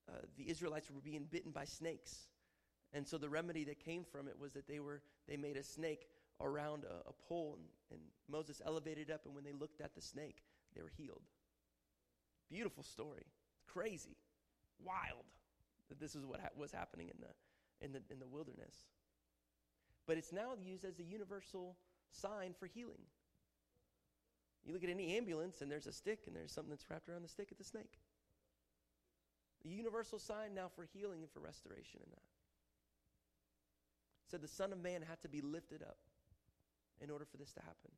[0.08, 2.28] uh, the Israelites were being bitten by snakes.
[2.92, 5.62] And so the remedy that came from it was that they, were, they made a
[5.62, 6.06] snake
[6.40, 9.94] around a, a pole, and, and Moses elevated it up, and when they looked at
[9.94, 10.42] the snake,
[10.74, 11.22] they were healed.
[12.50, 13.26] Beautiful story.
[13.66, 14.16] Crazy.
[14.84, 15.24] Wild
[15.88, 18.74] that this is what ha- was happening in the, in, the, in the wilderness.
[20.06, 21.76] But it's now used as a universal
[22.10, 23.02] sign for healing.
[24.64, 27.22] You look at any ambulance, and there's a stick, and there's something that's wrapped around
[27.22, 27.48] the stick.
[27.50, 27.98] It's the snake.
[29.62, 32.22] The universal sign now for healing and for restoration in that.
[34.30, 35.98] Said the Son of Man had to be lifted up
[37.00, 37.90] in order for this to happen.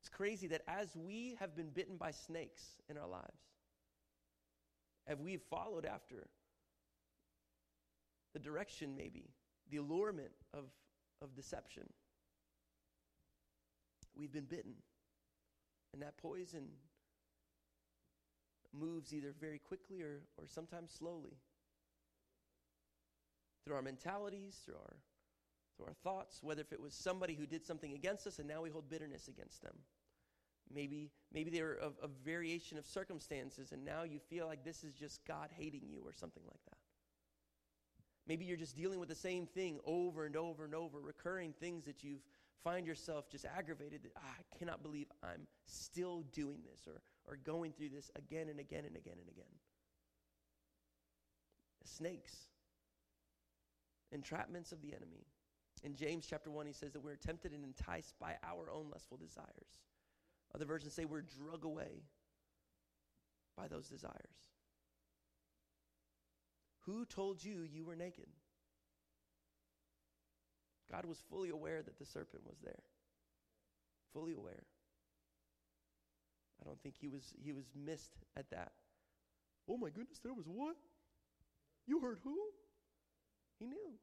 [0.00, 3.40] It's crazy that as we have been bitten by snakes in our lives,
[5.06, 6.28] have we followed after
[8.32, 9.30] the direction, maybe,
[9.70, 10.64] the allurement of,
[11.22, 11.84] of deception,
[14.14, 14.74] we've been bitten.
[15.94, 16.64] And that poison
[18.72, 21.38] moves either very quickly or, or sometimes slowly.
[23.64, 24.96] Through our mentalities, through our,
[25.76, 28.60] through our thoughts, whether if it was somebody who did something against us and now
[28.60, 29.76] we hold bitterness against them.
[30.74, 34.94] Maybe, maybe they were a, variation of circumstances and now you feel like this is
[34.94, 36.78] just God hating you or something like that.
[38.26, 41.84] Maybe you're just dealing with the same thing over and over and over, recurring things
[41.84, 42.16] that you
[42.64, 47.36] find yourself just aggravated that ah, I cannot believe I'm still doing this or, or
[47.36, 49.44] going through this again and again and again and again.
[51.84, 52.34] Snakes,
[54.16, 55.26] entrapments of the enemy.
[55.82, 59.18] In James chapter 1, he says that we're tempted and enticed by our own lustful
[59.18, 59.82] desires.
[60.54, 62.04] Other versions say we're drug away
[63.56, 64.14] by those desires.
[66.86, 68.28] Who told you you were naked?
[70.94, 72.82] God was fully aware that the serpent was there.
[74.12, 74.62] Fully aware.
[76.60, 78.72] I don't think he was he was missed at that.
[79.68, 80.76] Oh my goodness, there was what?
[81.86, 82.36] You heard who?
[83.58, 83.98] He knew.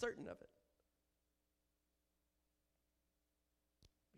[0.00, 0.50] Certain of it.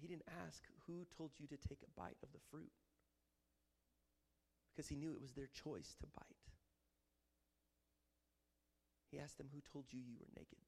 [0.00, 2.72] He didn't ask who told you to take a bite of the fruit.
[4.74, 6.38] Because he knew it was their choice to bite.
[9.10, 10.58] He asked them, Who told you you were naked?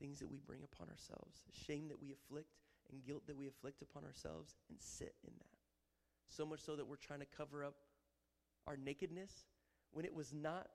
[0.00, 2.56] Things that we bring upon ourselves, shame that we afflict,
[2.90, 5.58] and guilt that we afflict upon ourselves, and sit in that.
[6.28, 7.74] So much so that we're trying to cover up
[8.66, 9.30] our nakedness
[9.92, 10.68] when it was not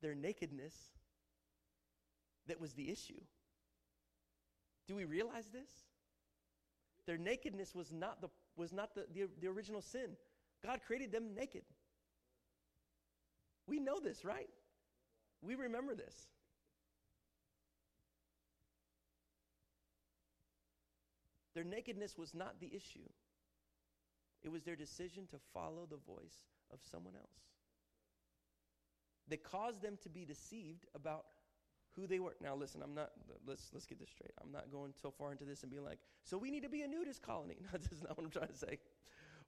[0.00, 0.74] their nakedness
[2.48, 3.20] that was the issue.
[4.88, 5.70] Do we realize this?
[7.06, 10.16] Their nakedness was not the, was not the, the, the original sin.
[10.64, 11.62] God created them naked.
[13.66, 14.48] We know this, right?
[15.40, 16.28] We remember this.
[21.54, 23.08] Their nakedness was not the issue,
[24.42, 27.42] it was their decision to follow the voice of someone else
[29.28, 31.24] that caused them to be deceived about
[31.94, 32.34] who they were.
[32.42, 33.10] Now, listen, I'm not,
[33.46, 34.32] let's, let's get this straight.
[34.42, 36.82] I'm not going so far into this and being like, so we need to be
[36.82, 37.58] a nudist colony.
[37.62, 38.78] No, that's not what I'm trying to say.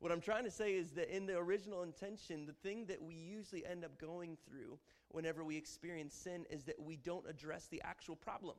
[0.01, 3.14] What I'm trying to say is that in the original intention, the thing that we
[3.14, 7.81] usually end up going through whenever we experience sin is that we don't address the
[7.83, 8.57] actual problem.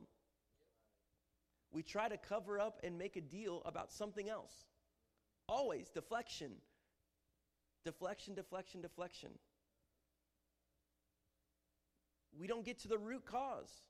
[1.72, 4.64] We try to cover up and make a deal about something else.
[5.48, 6.52] Always deflection.
[7.84, 9.30] Deflection, deflection, deflection.
[12.38, 13.82] We don't get to the root cause.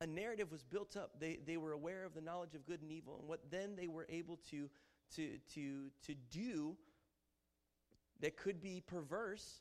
[0.00, 1.12] a narrative was built up.
[1.18, 3.88] They, they were aware of the knowledge of good and evil, and what then they
[3.88, 4.68] were able to,
[5.16, 6.76] to, to, to do
[8.20, 9.60] that could be perverse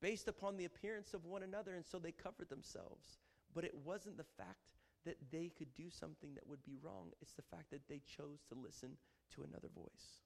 [0.00, 3.18] based upon the appearance of one another, and so they covered themselves.
[3.54, 4.68] But it wasn't the fact
[5.04, 8.40] that they could do something that would be wrong, it's the fact that they chose
[8.48, 8.96] to listen
[9.34, 10.22] to another voice.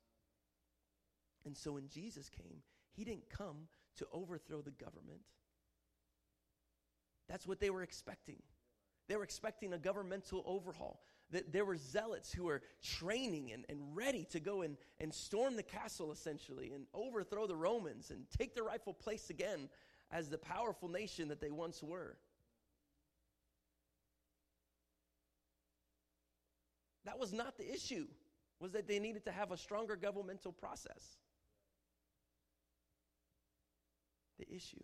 [1.45, 2.63] And so when Jesus came,
[2.93, 5.21] he didn't come to overthrow the government.
[7.29, 8.43] That's what they were expecting.
[9.09, 11.03] They were expecting a governmental overhaul.
[11.33, 15.57] that there were zealots who were training and, and ready to go and, and storm
[15.57, 19.69] the castle, essentially, and overthrow the Romans and take their rightful place again
[20.11, 22.17] as the powerful nation that they once were.
[27.05, 28.07] That was not the issue,
[28.61, 31.17] was that they needed to have a stronger governmental process.
[34.39, 34.83] The issue.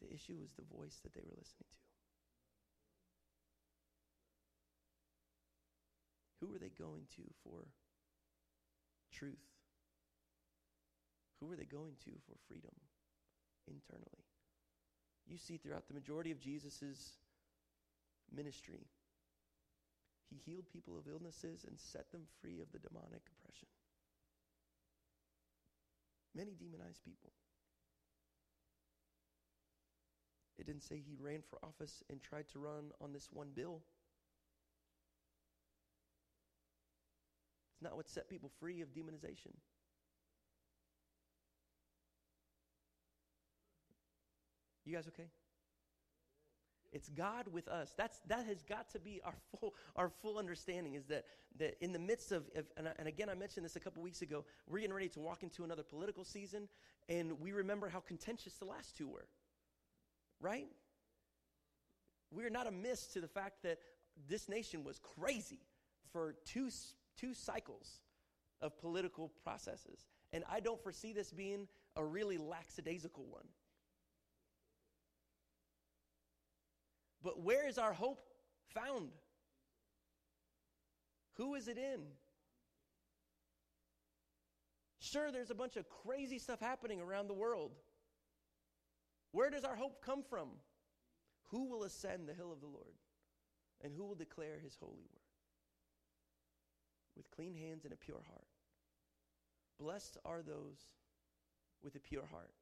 [0.00, 1.76] The issue was the voice that they were listening to.
[6.40, 7.66] Who were they going to for
[9.12, 9.34] truth?
[11.40, 12.74] Who were they going to for freedom
[13.66, 14.24] internally?
[15.26, 17.18] You see, throughout the majority of Jesus'
[18.34, 18.86] ministry,
[20.30, 23.68] he healed people of illnesses and set them free of the demonic oppression.
[26.34, 27.32] Many demonized people.
[30.58, 33.80] It didn't say he ran for office and tried to run on this one bill.
[37.74, 39.54] It's not what set people free of demonization.
[44.84, 45.28] You guys okay?
[46.92, 47.92] It's God with us.
[47.96, 50.94] That's that has got to be our full our full understanding.
[50.94, 51.24] Is that
[51.58, 54.02] that in the midst of, of and, I, and again I mentioned this a couple
[54.02, 54.44] weeks ago.
[54.66, 56.68] We're getting ready to walk into another political season,
[57.08, 59.26] and we remember how contentious the last two were.
[60.40, 60.68] Right?
[62.30, 63.78] We're not amiss to the fact that
[64.28, 65.60] this nation was crazy
[66.12, 66.70] for two
[67.16, 68.00] two cycles
[68.60, 73.44] of political processes, and I don't foresee this being a really lackadaisical one.
[77.22, 78.20] But where is our hope
[78.74, 79.10] found?
[81.34, 82.00] Who is it in?
[85.00, 87.72] Sure, there's a bunch of crazy stuff happening around the world.
[89.32, 90.48] Where does our hope come from?
[91.50, 92.94] Who will ascend the hill of the Lord?
[93.82, 95.22] And who will declare his holy word?
[97.16, 98.46] With clean hands and a pure heart.
[99.78, 100.78] Blessed are those
[101.82, 102.52] with a pure heart,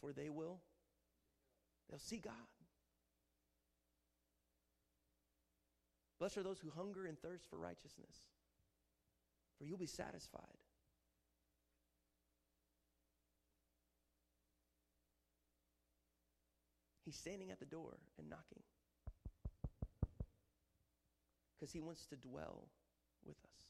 [0.00, 0.60] for they will
[1.90, 2.32] they'll see God.
[6.22, 8.14] Blessed are those who hunger and thirst for righteousness,
[9.58, 10.62] for you'll be satisfied.
[17.04, 18.62] He's standing at the door and knocking
[21.58, 22.68] because he wants to dwell
[23.26, 23.64] with us.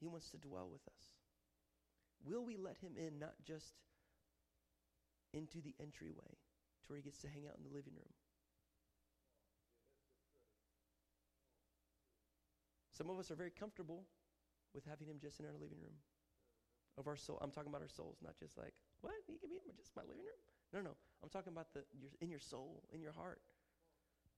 [0.00, 1.04] He wants to dwell with us.
[2.24, 3.74] Will we let him in not just
[5.34, 8.23] into the entryway to where he gets to hang out in the living room?
[12.96, 14.04] Some of us are very comfortable
[14.74, 15.94] with having him just in our living room
[16.96, 17.38] of our soul.
[17.42, 19.12] I'm talking about our souls, not just like, what?
[19.26, 20.38] He can be in just my living room?
[20.72, 20.96] No, no.
[21.22, 23.40] I'm talking about the your, in your soul, in your heart.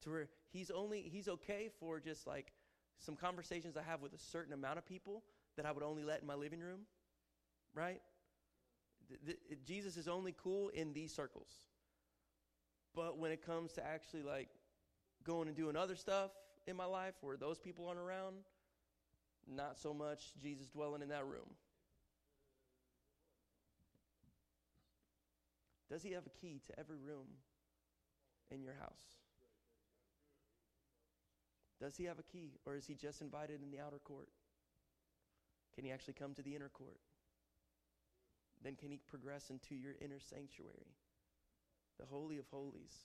[0.02, 2.52] To where he's only he's okay for just like
[2.98, 5.22] some conversations I have with a certain amount of people
[5.56, 6.80] that I would only let in my living room,
[7.74, 8.00] right?
[9.08, 11.48] The, the, Jesus is only cool in these circles.
[12.94, 14.48] But when it comes to actually like
[15.24, 16.30] going and doing other stuff,
[16.66, 18.36] in my life where those people aren't around,
[19.48, 21.48] not so much Jesus dwelling in that room.
[25.90, 27.26] Does he have a key to every room
[28.50, 29.16] in your house?
[31.80, 34.28] Does he have a key, or is he just invited in the outer court?
[35.74, 36.98] Can he actually come to the inner court?
[38.64, 40.96] Then can he progress into your inner sanctuary,
[42.00, 43.04] the Holy of Holies?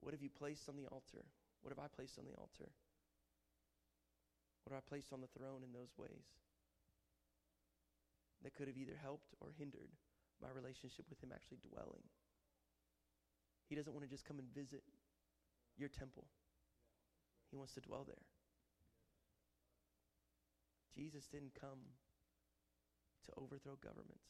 [0.00, 1.24] What have you placed on the altar?
[1.62, 2.70] What have I placed on the altar?
[4.62, 6.26] What have I placed on the throne in those ways
[8.42, 9.90] that could have either helped or hindered
[10.42, 12.02] my relationship with Him actually dwelling?
[13.68, 14.82] He doesn't want to just come and visit
[15.78, 16.26] your temple,
[17.50, 18.26] He wants to dwell there.
[20.94, 21.80] Jesus didn't come
[23.24, 24.28] to overthrow governments.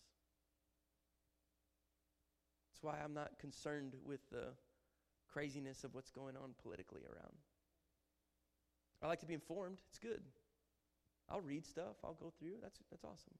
[2.70, 4.54] That's why I'm not concerned with the
[5.32, 7.36] craziness of what's going on politically around.
[9.02, 9.78] I like to be informed.
[9.88, 10.22] It's good.
[11.28, 11.96] I'll read stuff.
[12.04, 12.56] I'll go through.
[12.62, 13.34] That's that's awesome.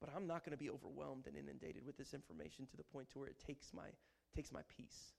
[0.00, 3.10] But I'm not going to be overwhelmed and inundated with this information to the point
[3.10, 3.88] to where it takes my
[4.34, 5.14] takes my peace.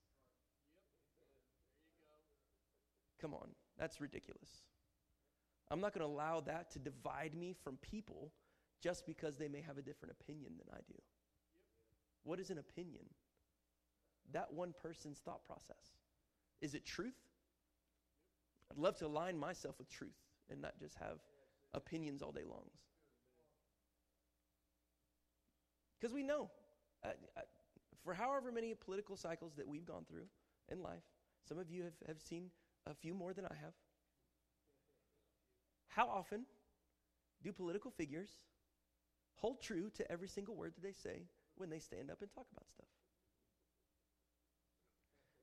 [3.19, 3.49] Come on.
[3.79, 4.49] That's ridiculous.
[5.69, 8.31] I'm not going to allow that to divide me from people
[8.81, 10.93] just because they may have a different opinion than I do.
[12.23, 13.03] What is an opinion?
[14.33, 15.95] That one person's thought process.
[16.61, 17.15] Is it truth?
[18.71, 20.17] I'd love to align myself with truth
[20.49, 21.19] and not just have
[21.73, 22.65] opinions all day long.
[25.99, 26.49] Because we know,
[27.03, 27.41] uh, uh,
[28.03, 30.27] for however many political cycles that we've gone through
[30.69, 31.03] in life.
[31.47, 32.49] Some of you have, have seen
[32.85, 33.73] a few more than I have.
[35.87, 36.45] How often
[37.43, 38.29] do political figures
[39.35, 41.23] hold true to every single word that they say
[41.55, 42.87] when they stand up and talk about stuff?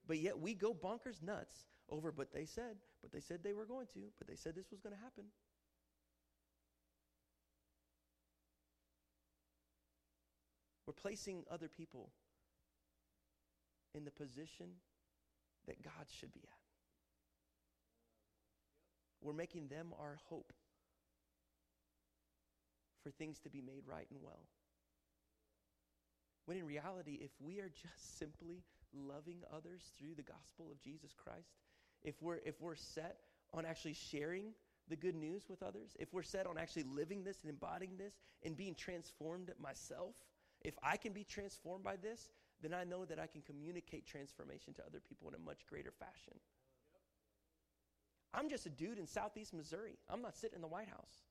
[0.06, 3.64] But yet we go bonkers nuts over, but they said, but they said they were
[3.64, 5.24] going to, but they said this was going to happen.
[10.86, 12.10] We're placing other people
[13.94, 14.66] in the position
[15.66, 16.58] that God should be at.
[19.22, 20.52] We're making them our hope
[23.02, 24.42] for things to be made right and well.
[26.44, 28.62] When in reality, if we are just simply
[28.94, 31.54] loving others through the gospel of Jesus Christ,
[32.02, 33.18] if we're, if we're set
[33.52, 34.52] on actually sharing
[34.88, 38.14] the good news with others, if we're set on actually living this and embodying this
[38.42, 40.14] and being transformed myself,
[40.62, 42.28] if I can be transformed by this,
[42.62, 45.92] then I know that I can communicate transformation to other people in a much greater
[45.92, 46.34] fashion.
[48.32, 49.98] I'm just a dude in southeast Missouri.
[50.10, 51.22] I'm not sitting in the White House.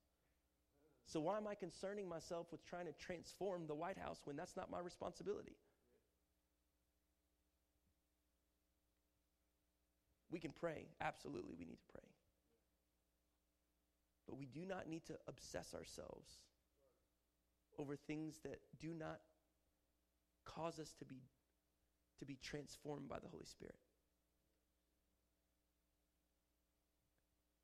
[1.06, 4.56] So why am I concerning myself with trying to transform the White House when that's
[4.56, 5.56] not my responsibility?
[10.34, 10.88] We can pray.
[11.00, 12.10] Absolutely, we need to pray.
[14.28, 16.32] But we do not need to obsess ourselves
[17.78, 19.20] over things that do not
[20.44, 21.22] cause us to be,
[22.18, 23.76] to be transformed by the Holy Spirit.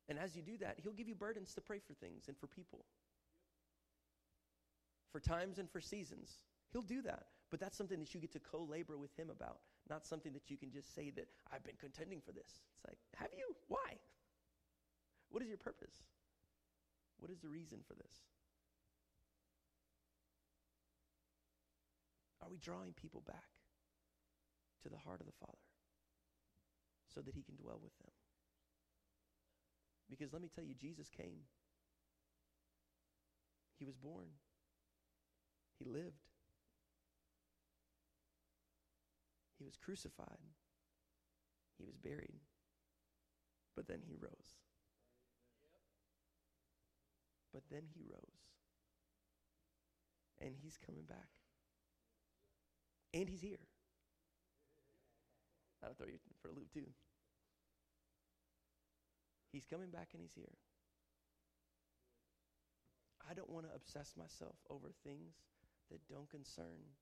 [0.08, 2.46] And as you do that, He'll give you burdens to pray for things and for
[2.46, 2.84] people,
[5.10, 6.38] for times and for seasons.
[6.72, 7.24] He'll do that.
[7.50, 9.58] But that's something that you get to co labor with Him about,
[9.90, 12.62] not something that you can just say that I've been contending for this.
[12.72, 13.54] It's like, have you?
[13.66, 13.98] Why?
[15.28, 15.92] What is your purpose?
[17.18, 18.14] What is the reason for this?
[22.40, 23.50] Are we drawing people back
[24.82, 25.68] to the heart of the Father
[27.12, 28.14] so that He can dwell with them?
[30.08, 31.44] Because let me tell you, Jesus came,
[33.78, 34.26] He was born,
[35.78, 36.29] He lived,
[39.60, 40.40] He was crucified,
[41.78, 42.40] He was buried,
[43.76, 44.56] but then He rose.
[47.52, 48.40] But then He rose.
[50.40, 51.28] And He's coming back.
[53.12, 53.66] And he's here.
[55.80, 56.86] That'll throw you for a loop, too.
[59.52, 60.54] He's coming back and he's here.
[63.28, 65.34] I don't want to obsess myself over things
[65.90, 66.94] that don't concern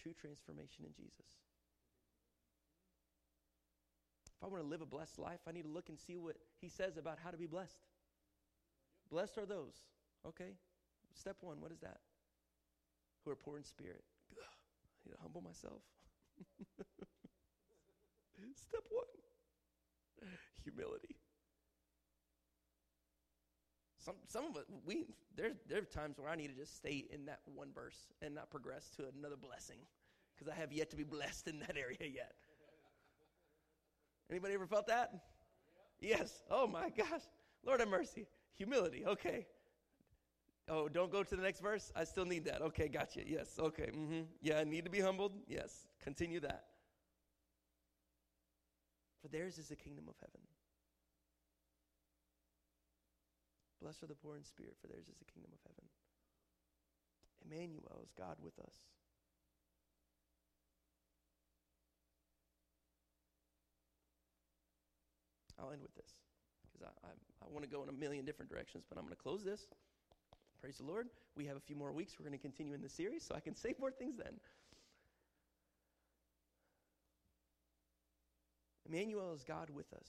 [0.00, 1.26] true transformation in Jesus.
[4.38, 6.36] If I want to live a blessed life, I need to look and see what
[6.60, 7.82] he says about how to be blessed.
[9.10, 9.74] Blessed are those.
[10.26, 10.54] Okay?
[11.14, 11.98] Step one, what is that?
[13.24, 14.04] Who are poor in spirit
[14.38, 15.82] I need to humble myself.
[18.54, 19.06] Step one
[20.62, 21.16] humility.
[24.08, 25.04] Some, some of it, we,
[25.36, 28.34] there, there are times where I need to just stay in that one verse and
[28.34, 29.76] not progress to another blessing
[30.34, 32.32] because I have yet to be blessed in that area yet.
[34.30, 35.12] Anybody ever felt that?
[36.00, 36.42] Yes.
[36.50, 37.20] Oh my gosh.
[37.66, 38.26] Lord have mercy.
[38.54, 39.04] Humility.
[39.06, 39.46] Okay.
[40.70, 41.92] Oh, don't go to the next verse?
[41.94, 42.62] I still need that.
[42.62, 43.20] Okay, gotcha.
[43.26, 43.58] Yes.
[43.58, 43.90] Okay.
[43.94, 44.22] Mm-hmm.
[44.40, 45.32] Yeah, I need to be humbled.
[45.46, 45.86] Yes.
[46.02, 46.64] Continue that.
[49.20, 50.40] For theirs is the kingdom of heaven.
[53.80, 55.86] Blessed are the poor in spirit, for theirs is the kingdom of heaven.
[57.46, 58.74] Emmanuel is God with us.
[65.58, 66.12] I'll end with this
[66.72, 67.10] because I, I,
[67.44, 69.66] I want to go in a million different directions, but I'm going to close this.
[70.60, 71.08] Praise the Lord.
[71.36, 72.14] We have a few more weeks.
[72.18, 74.34] We're going to continue in the series, so I can say more things then.
[78.88, 80.08] Emmanuel is God with us.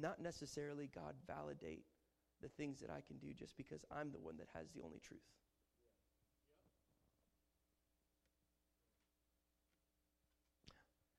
[0.00, 1.84] Not necessarily God validate
[2.40, 5.00] the things that I can do just because I'm the one that has the only
[5.00, 5.20] truth.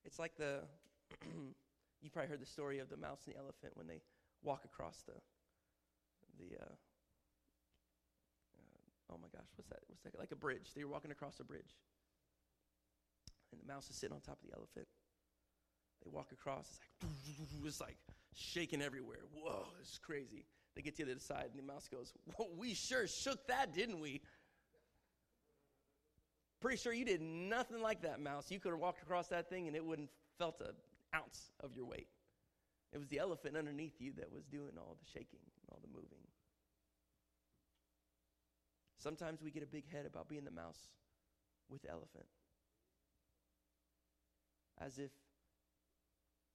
[0.06, 0.62] It's like the,
[2.02, 4.02] you probably heard the story of the mouse and the elephant when they
[4.44, 5.14] walk across the
[6.40, 6.74] the uh,
[8.58, 9.80] uh, oh my gosh, what's that?
[9.88, 10.18] What's that?
[10.18, 10.72] Like a bridge.
[10.76, 11.76] They were walking across a bridge,
[13.52, 14.88] and the mouse is sitting on top of the elephant.
[16.04, 16.80] They walk across.
[17.02, 17.18] It's like
[17.66, 17.98] it's like
[18.34, 19.26] shaking everywhere.
[19.34, 20.46] Whoa, it's crazy.
[20.76, 23.74] They get to the other side, and the mouse goes, "Whoa, we sure shook that,
[23.74, 24.22] didn't we?"
[26.60, 28.52] Pretty sure you did nothing like that, mouse.
[28.52, 30.76] You could have walked across that thing, and it wouldn't felt an
[31.16, 32.10] ounce of your weight.
[32.92, 35.88] It was the elephant underneath you that was doing all the shaking and all the
[35.88, 36.28] moving.
[38.98, 40.90] Sometimes we get a big head about being the mouse
[41.70, 42.26] with the elephant.
[44.80, 45.12] as if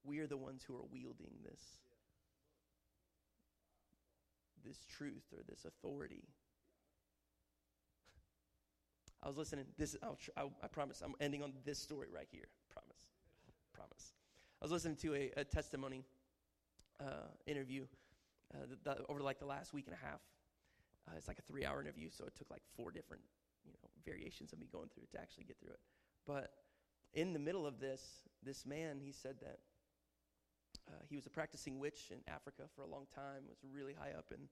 [0.04, 1.60] we are the ones who are wielding this
[4.64, 6.24] this truth or this authority.
[9.22, 9.66] I was listening.
[9.78, 11.02] This I'll, I, I promise.
[11.02, 12.48] I'm ending on this story right here.
[12.70, 13.06] Promise.
[13.72, 14.12] Promise.
[14.60, 16.04] I was listening to a, a testimony
[17.00, 17.84] uh, interview
[18.54, 20.20] uh, the, the, over like the last week and a half.
[21.08, 23.22] Uh, it's like a three-hour interview, so it took like four different,
[23.66, 25.80] you know, variations of me going through it to actually get through it.
[26.26, 26.52] But
[27.12, 28.00] in the middle of this,
[28.42, 29.58] this man he said that
[30.90, 33.48] uh, he was a practicing witch in Africa for a long time.
[33.48, 34.48] Was really high up in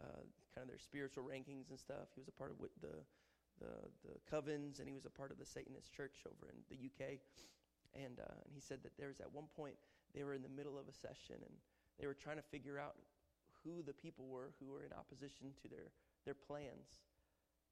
[0.00, 0.24] uh,
[0.54, 2.08] kind of their spiritual rankings and stuff.
[2.14, 3.04] He was a part of the
[3.60, 6.78] the the covens, and he was a part of the Satanist church over in the
[6.78, 7.20] UK.
[7.94, 9.76] And uh, and he said that there was at one point
[10.14, 11.54] they were in the middle of a session and
[11.98, 12.94] they were trying to figure out
[13.62, 15.92] who the people were who were in opposition to their
[16.24, 17.04] their plans,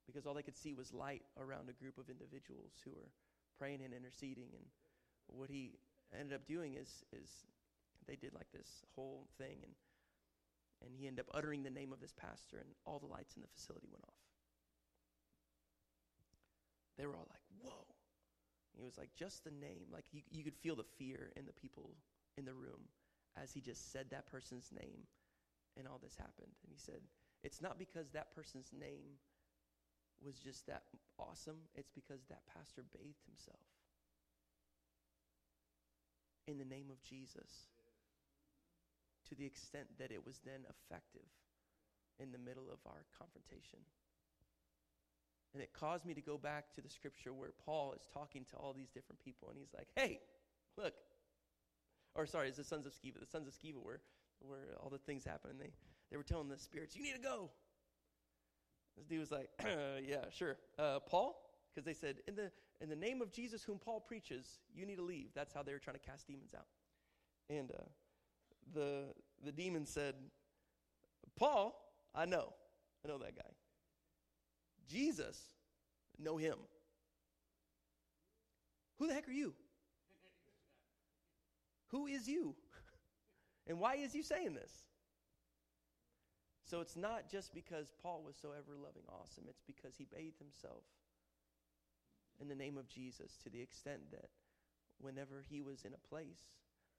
[0.05, 3.09] because all they could see was light around a group of individuals who were
[3.57, 4.47] praying and interceding.
[4.53, 4.65] And
[5.27, 5.73] what he
[6.17, 7.29] ended up doing is is
[8.07, 9.73] they did like this whole thing and
[10.83, 13.41] and he ended up uttering the name of this pastor and all the lights in
[13.41, 14.19] the facility went off.
[16.97, 17.85] They were all like whoa.
[18.75, 19.87] He was like just the name.
[19.91, 21.95] Like you, you could feel the fear in the people
[22.37, 22.89] in the room
[23.41, 25.07] as he just said that person's name
[25.77, 26.51] and all this happened.
[26.63, 27.01] And he said
[27.43, 29.19] it's not because that person's name
[30.23, 30.83] was just that
[31.19, 33.67] awesome it's because that pastor bathed himself
[36.47, 37.67] in the name of jesus
[39.33, 41.25] to the extent that it was then effective
[42.19, 43.79] in the middle of our confrontation.
[45.53, 48.57] And it caused me to go back to the scripture where Paul is talking to
[48.57, 50.19] all these different people, and he's like, hey,
[50.77, 50.93] look.
[52.15, 53.19] Or sorry, it's the sons of Sceva.
[53.19, 54.01] The sons of Sceva were
[54.39, 55.73] where all the things happened, and they,
[56.11, 57.49] they were telling the spirits, you need to go.
[58.97, 59.49] This dude was like,
[60.07, 60.57] yeah, sure.
[60.77, 61.39] Uh, Paul?
[61.73, 64.97] Because they said, in the, in the name of Jesus whom Paul preaches, you need
[64.97, 65.29] to leave.
[65.33, 66.67] That's how they were trying to cast demons out.
[67.49, 67.83] And uh,
[68.73, 69.05] the,
[69.43, 70.15] the demon said,
[71.37, 71.75] Paul,
[72.13, 72.53] I know.
[73.03, 73.49] I know that guy.
[74.87, 75.39] Jesus,
[76.19, 76.55] know him.
[78.99, 79.53] Who the heck are you?
[81.89, 82.55] Who is you?
[83.65, 84.71] And why is you saying this?
[86.65, 90.37] So it's not just because Paul was so ever loving awesome, it's because he bathed
[90.37, 90.83] himself
[92.41, 94.29] in the name of Jesus to the extent that
[94.99, 96.43] whenever he was in a place,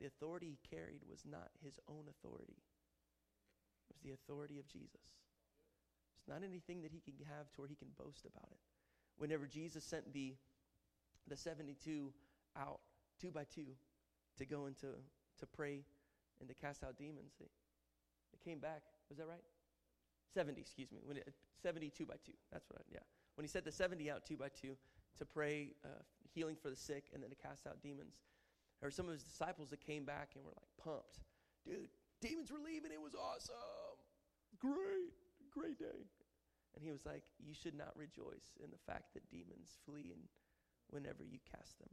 [0.00, 2.58] the authority he carried was not his own authority,
[3.88, 5.04] it was the authority of Jesus.
[6.18, 8.58] It's not anything that he can have to where he can boast about it.
[9.18, 10.34] Whenever Jesus sent the,
[11.28, 12.12] the 72
[12.58, 12.80] out,
[13.20, 13.66] two by two,
[14.38, 14.86] to go into
[15.38, 15.84] to pray
[16.40, 17.46] and to cast out demons, they,
[18.32, 18.82] they came back.
[19.08, 19.44] Was that right?
[20.34, 21.00] 70, excuse me.
[21.04, 21.28] When it,
[21.62, 22.32] 72 by 2.
[22.52, 23.04] That's what I, yeah.
[23.36, 24.76] When he sent the 70 out two by two
[25.18, 26.02] to pray uh,
[26.34, 28.14] healing for the sick and then to cast out demons,
[28.84, 31.24] or some of his disciples that came back and were like pumped.
[31.64, 31.88] Dude,
[32.20, 32.92] demons were leaving.
[32.92, 33.96] It was awesome.
[34.60, 35.16] Great,
[35.50, 36.04] great day.
[36.76, 40.28] And he was like, You should not rejoice in the fact that demons flee and
[40.90, 41.88] whenever you cast them.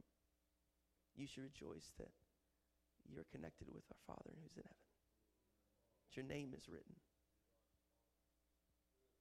[1.16, 2.12] You should rejoice that
[3.08, 4.92] you're connected with our Father who's in heaven.
[6.12, 7.00] Your name is written.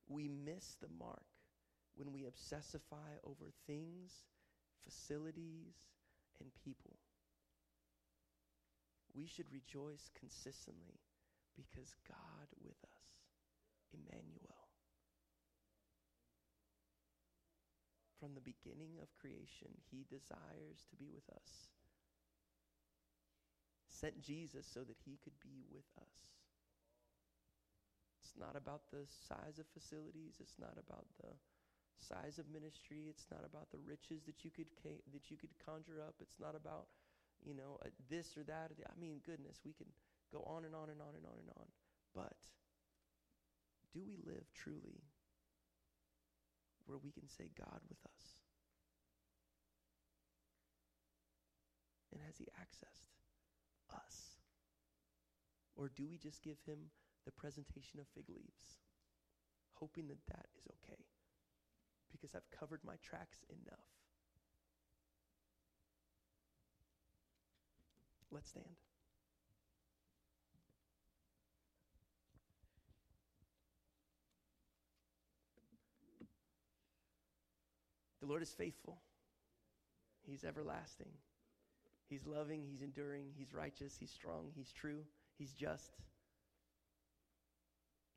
[0.09, 1.23] We miss the mark
[1.95, 4.27] when we obsessify over things,
[4.83, 5.87] facilities,
[6.39, 6.97] and people
[9.15, 10.99] we should rejoice consistently
[11.55, 13.05] because God with us,
[13.91, 14.71] Emmanuel.
[18.19, 21.73] From the beginning of creation, he desires to be with us.
[23.89, 26.17] Sent Jesus so that he could be with us.
[28.21, 31.33] It's not about the size of facilities, it's not about the
[31.99, 35.99] size of ministry, it's not about the riches that you could that you could conjure
[35.99, 36.87] up, it's not about
[37.45, 38.71] you know, uh, this or that.
[38.71, 39.87] Or the, I mean, goodness, we can
[40.31, 41.67] go on and on and on and on and on.
[42.13, 42.33] But
[43.93, 45.03] do we live truly
[46.85, 48.23] where we can say, God with us?
[52.11, 53.07] And has He accessed
[53.95, 54.35] us?
[55.75, 56.91] Or do we just give Him
[57.25, 58.79] the presentation of fig leaves,
[59.73, 60.99] hoping that that is okay?
[62.11, 64.00] Because I've covered my tracks enough.
[68.31, 68.65] Let's stand.
[78.21, 78.99] The Lord is faithful.
[80.25, 81.09] He's everlasting.
[82.11, 84.99] He's loving, He's enduring, He's righteous, He's strong, He's true,
[85.37, 85.95] He's just,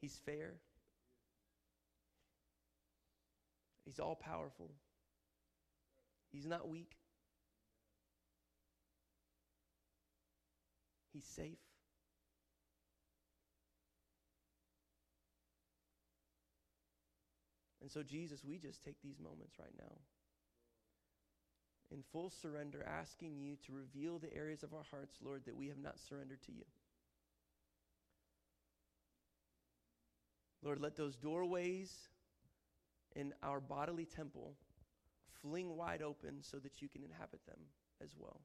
[0.01, 0.55] He's fair,
[3.85, 4.73] He's all powerful,
[6.33, 6.97] He's not weak,
[11.15, 11.59] He's safe.
[17.81, 19.97] And so, Jesus, we just take these moments right now
[21.91, 25.69] in full surrender, asking you to reveal the areas of our hearts, Lord, that we
[25.69, 26.65] have not surrendered to you.
[30.63, 32.09] Lord, let those doorways
[33.15, 34.55] in our bodily temple
[35.43, 37.61] fling wide open so that you can inhabit them
[38.03, 38.41] as well.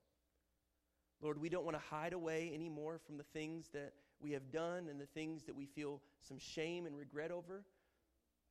[1.21, 4.87] Lord, we don't want to hide away anymore from the things that we have done
[4.89, 7.63] and the things that we feel some shame and regret over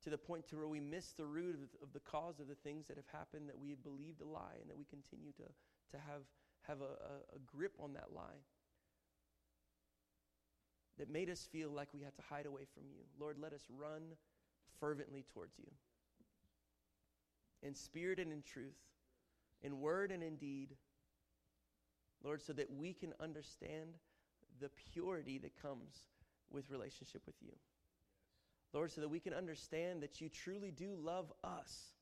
[0.05, 2.55] to the point to where we miss the root of, of the cause of the
[2.55, 5.43] things that have happened that we have believed a lie and that we continue to,
[5.91, 6.23] to have,
[6.67, 8.41] have a, a, a grip on that lie
[10.99, 13.03] that made us feel like we had to hide away from you.
[13.19, 14.03] Lord, let us run
[14.81, 15.71] fervently towards you.
[17.63, 18.79] In spirit and in truth,
[19.63, 20.77] in word and in deed,
[22.23, 23.91] Lord, so that we can understand
[24.61, 26.03] the purity that comes
[26.51, 27.53] with relationship with you.
[28.73, 31.93] Lord, so that we can understand that you truly do love us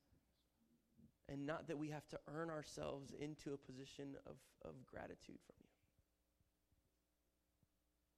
[1.28, 5.56] and not that we have to earn ourselves into a position of, of gratitude from
[5.60, 5.66] you.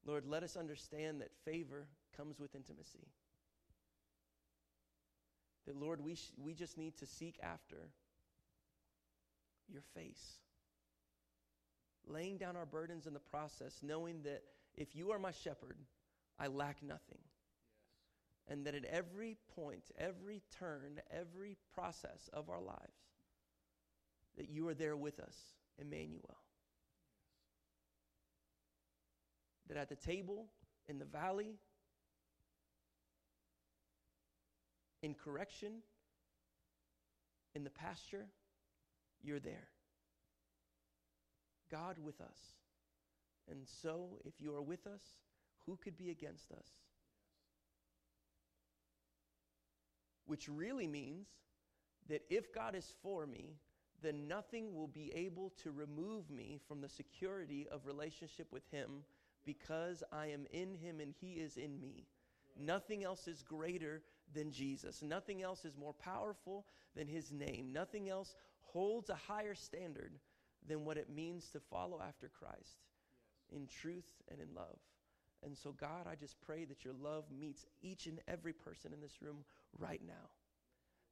[0.07, 1.87] Lord, let us understand that favor
[2.17, 3.09] comes with intimacy.
[5.67, 7.91] That, Lord, we, sh- we just need to seek after
[9.71, 10.39] your face.
[12.07, 14.43] Laying down our burdens in the process, knowing that
[14.77, 15.77] if you are my shepherd,
[16.39, 17.19] I lack nothing
[18.49, 22.99] and that at every point, every turn, every process of our lives,
[24.37, 25.37] that you are there with us,
[25.79, 26.39] Emmanuel.
[29.69, 30.47] That at the table,
[30.89, 31.57] in the valley,
[35.03, 35.83] in correction,
[37.55, 38.27] in the pasture,
[39.23, 39.69] you're there.
[41.71, 42.39] God with us.
[43.51, 45.03] And so, if you are with us,
[45.67, 46.67] who could be against us?
[50.29, 51.27] which really means
[52.09, 53.57] that if God is for me,
[54.03, 59.03] then nothing will be able to remove me from the security of relationship with Him
[59.45, 62.07] because I am in Him and He is in me.
[62.61, 64.03] Nothing else is greater
[64.35, 65.03] than Jesus.
[65.03, 67.73] Nothing else is more powerful than His name.
[67.73, 70.13] Nothing else holds a higher standard
[70.67, 72.85] than what it means to follow after Christ
[73.51, 74.79] in truth and in love.
[75.45, 79.01] And so, God, I just pray that your love meets each and every person in
[79.01, 79.45] this room
[79.79, 80.31] right now.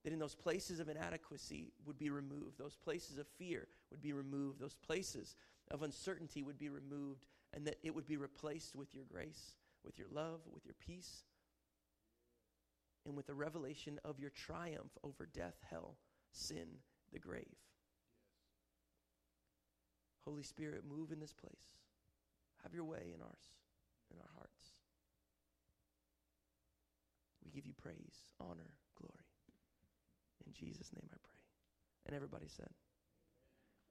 [0.05, 4.13] That in those places of inadequacy would be removed, those places of fear would be
[4.13, 5.37] removed, those places
[5.71, 9.99] of uncertainty would be removed, and that it would be replaced with your grace, with
[9.99, 11.25] your love, with your peace,
[13.05, 15.97] and with the revelation of your triumph over death, hell,
[16.33, 16.67] sin,
[17.13, 17.45] the grave.
[20.27, 21.77] Holy Spirit, move in this place.
[22.63, 23.47] Have your way in ours
[24.11, 24.71] in our hearts.
[27.45, 29.25] We give you praise, honor, glory.
[30.47, 31.41] In Jesus' name I pray.
[32.07, 32.71] And everybody said,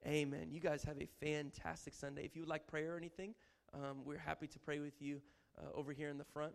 [0.06, 0.50] Amen.
[0.52, 2.26] You guys have a fantastic Sunday.
[2.26, 3.34] If you would like prayer or anything,
[3.74, 5.22] um, we're happy to pray with you
[5.58, 6.54] uh, over here in the front.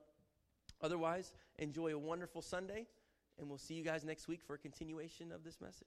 [0.83, 2.87] Otherwise, enjoy a wonderful Sunday,
[3.39, 5.79] and we'll see you guys next week for a continuation of this message.